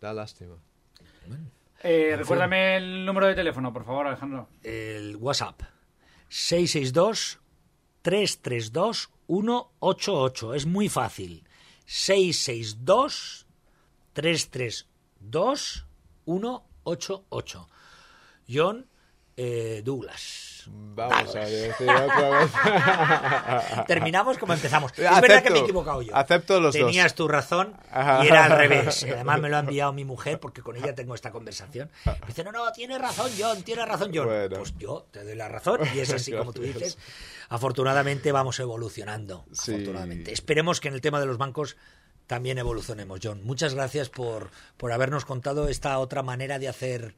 Da 0.00 0.14
lástima. 0.14 0.56
Eh, 1.82 2.14
recuérdame 2.16 2.76
el 2.76 3.04
número 3.04 3.26
de 3.26 3.34
teléfono, 3.34 3.72
por 3.72 3.84
favor, 3.84 4.06
Alejandro. 4.06 4.48
El 4.62 5.16
WhatsApp. 5.16 5.62
662 6.28 7.40
332 8.00 9.10
188. 9.26 10.54
Es 10.54 10.66
muy 10.66 10.88
fácil. 10.88 11.44
662 11.84 13.46
332 14.14 15.86
188. 16.24 17.68
John 18.48 18.86
eh, 19.36 19.82
Douglas. 19.84 20.52
Vamos 20.66 21.34
a 21.34 21.40
decir 21.40 21.88
otra 21.88 22.30
vez. 22.38 22.52
Terminamos 23.86 24.38
como 24.38 24.52
empezamos. 24.52 24.92
Es 24.92 25.20
verdad 25.20 25.42
que 25.42 25.50
me 25.50 25.58
he 25.58 25.62
equivocado 25.62 26.02
yo. 26.02 26.14
Acepto 26.14 26.60
los 26.60 26.72
Tenías 26.72 27.14
tu 27.14 27.26
razón 27.26 27.74
y 28.22 28.26
era 28.26 28.44
al 28.44 28.58
revés. 28.58 29.04
Además 29.12 29.40
me 29.40 29.48
lo 29.48 29.56
ha 29.56 29.60
enviado 29.60 29.92
mi 29.92 30.04
mujer 30.04 30.38
porque 30.38 30.62
con 30.62 30.76
ella 30.76 30.94
tengo 30.94 31.14
esta 31.14 31.32
conversación. 31.32 31.90
Me 32.04 32.26
dice, 32.28 32.44
no, 32.44 32.52
no, 32.52 32.70
tiene 32.72 32.98
razón 32.98 33.30
John, 33.36 33.62
tiene 33.62 33.84
razón 33.84 34.12
John. 34.14 34.28
Pues 34.50 34.76
yo 34.78 35.06
te 35.10 35.24
doy 35.24 35.34
la 35.34 35.48
razón 35.48 35.80
y 35.94 36.00
es 36.00 36.12
así 36.12 36.32
como 36.32 36.52
tú 36.52 36.62
dices. 36.62 36.98
Afortunadamente 37.48 38.32
vamos 38.32 38.60
evolucionando. 38.60 39.44
Afortunadamente. 39.50 40.32
Esperemos 40.32 40.80
que 40.80 40.88
en 40.88 40.94
el 40.94 41.00
tema 41.00 41.20
de 41.20 41.26
los 41.26 41.38
bancos 41.38 41.76
también 42.32 42.56
evolucionemos, 42.56 43.20
John. 43.22 43.44
Muchas 43.44 43.74
gracias 43.74 44.08
por, 44.08 44.48
por 44.78 44.90
habernos 44.90 45.26
contado 45.26 45.68
esta 45.68 45.98
otra 45.98 46.22
manera 46.22 46.58
de 46.58 46.66
hacer 46.66 47.14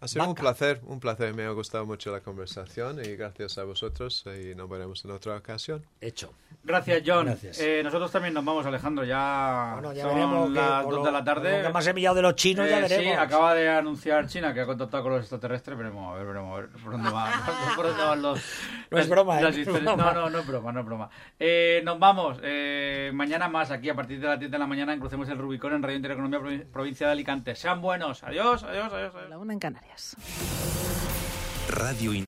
ha 0.00 0.06
sido 0.06 0.28
un 0.28 0.34
placer, 0.34 0.80
un 0.86 1.00
placer. 1.00 1.34
Me 1.34 1.44
ha 1.44 1.50
gustado 1.50 1.84
mucho 1.84 2.12
la 2.12 2.20
conversación 2.20 3.00
y 3.04 3.16
gracias 3.16 3.58
a 3.58 3.64
vosotros 3.64 4.24
y 4.26 4.54
nos 4.54 4.68
veremos 4.68 5.04
en 5.04 5.10
otra 5.10 5.36
ocasión. 5.36 5.84
Hecho. 6.00 6.32
Gracias, 6.62 7.02
John. 7.04 7.36
Eh, 7.42 7.80
nosotros 7.82 8.12
también 8.12 8.34
nos 8.34 8.44
vamos, 8.44 8.64
Alejandro. 8.64 9.04
Ya, 9.04 9.72
bueno, 9.74 9.92
ya 9.92 10.02
son 10.04 10.54
las 10.54 10.84
dos 10.84 11.04
de 11.04 11.12
la 11.12 11.24
tarde. 11.24 11.58
Lo 11.58 11.66
que 11.68 11.72
más 11.72 11.86
enviado 11.86 12.14
de 12.14 12.22
los 12.22 12.36
chinos, 12.36 12.68
ya 12.68 12.78
eh, 12.78 12.82
veremos. 12.82 13.04
Sí, 13.04 13.10
acaba 13.10 13.54
de 13.54 13.68
anunciar 13.68 14.26
China 14.28 14.54
que 14.54 14.60
ha 14.60 14.66
contactado 14.66 15.02
con 15.02 15.12
los 15.12 15.22
extraterrestres. 15.22 15.76
Veremos, 15.76 16.12
a 16.12 16.16
ver, 16.16 16.26
veremos, 16.26 16.56
a 16.56 16.60
ver 16.60 16.70
por 16.70 16.92
dónde, 16.92 17.10
van 18.04 18.22
los... 18.22 18.40
No 18.90 18.98
es 18.98 19.08
broma, 19.08 19.40
¿eh? 19.40 19.66
No, 19.82 19.96
no, 19.96 20.30
no 20.30 20.38
es 20.38 20.46
broma, 20.46 20.72
no 20.72 20.80
es 20.80 20.86
broma. 20.86 21.10
Eh, 21.40 21.82
nos 21.84 21.98
vamos. 21.98 22.38
mañana 23.14 23.48
más, 23.48 23.72
aquí 23.72 23.88
a 23.88 23.94
partir 23.94 24.20
de 24.20 24.28
las 24.28 24.38
10 24.38 24.50
de 24.50 24.58
la 24.58 24.66
mañana, 24.66 24.92
en 24.92 25.00
Crucemos 25.00 25.28
el 25.28 25.38
Rubicón 25.38 25.72
en 25.72 25.82
Radio 25.82 25.96
Intereconomía 25.96 26.66
Provincia 26.72 27.06
de 27.06 27.12
Alicante. 27.12 27.56
Sean 27.56 27.80
buenos. 27.80 28.22
Adiós, 28.22 28.62
adiós, 28.62 28.92
adiós. 28.92 29.12
adiós. 29.14 29.30
La 29.30 29.38
una 29.38 29.52
en 29.52 29.58
Canarias. 29.58 29.87
Radio 31.68 32.12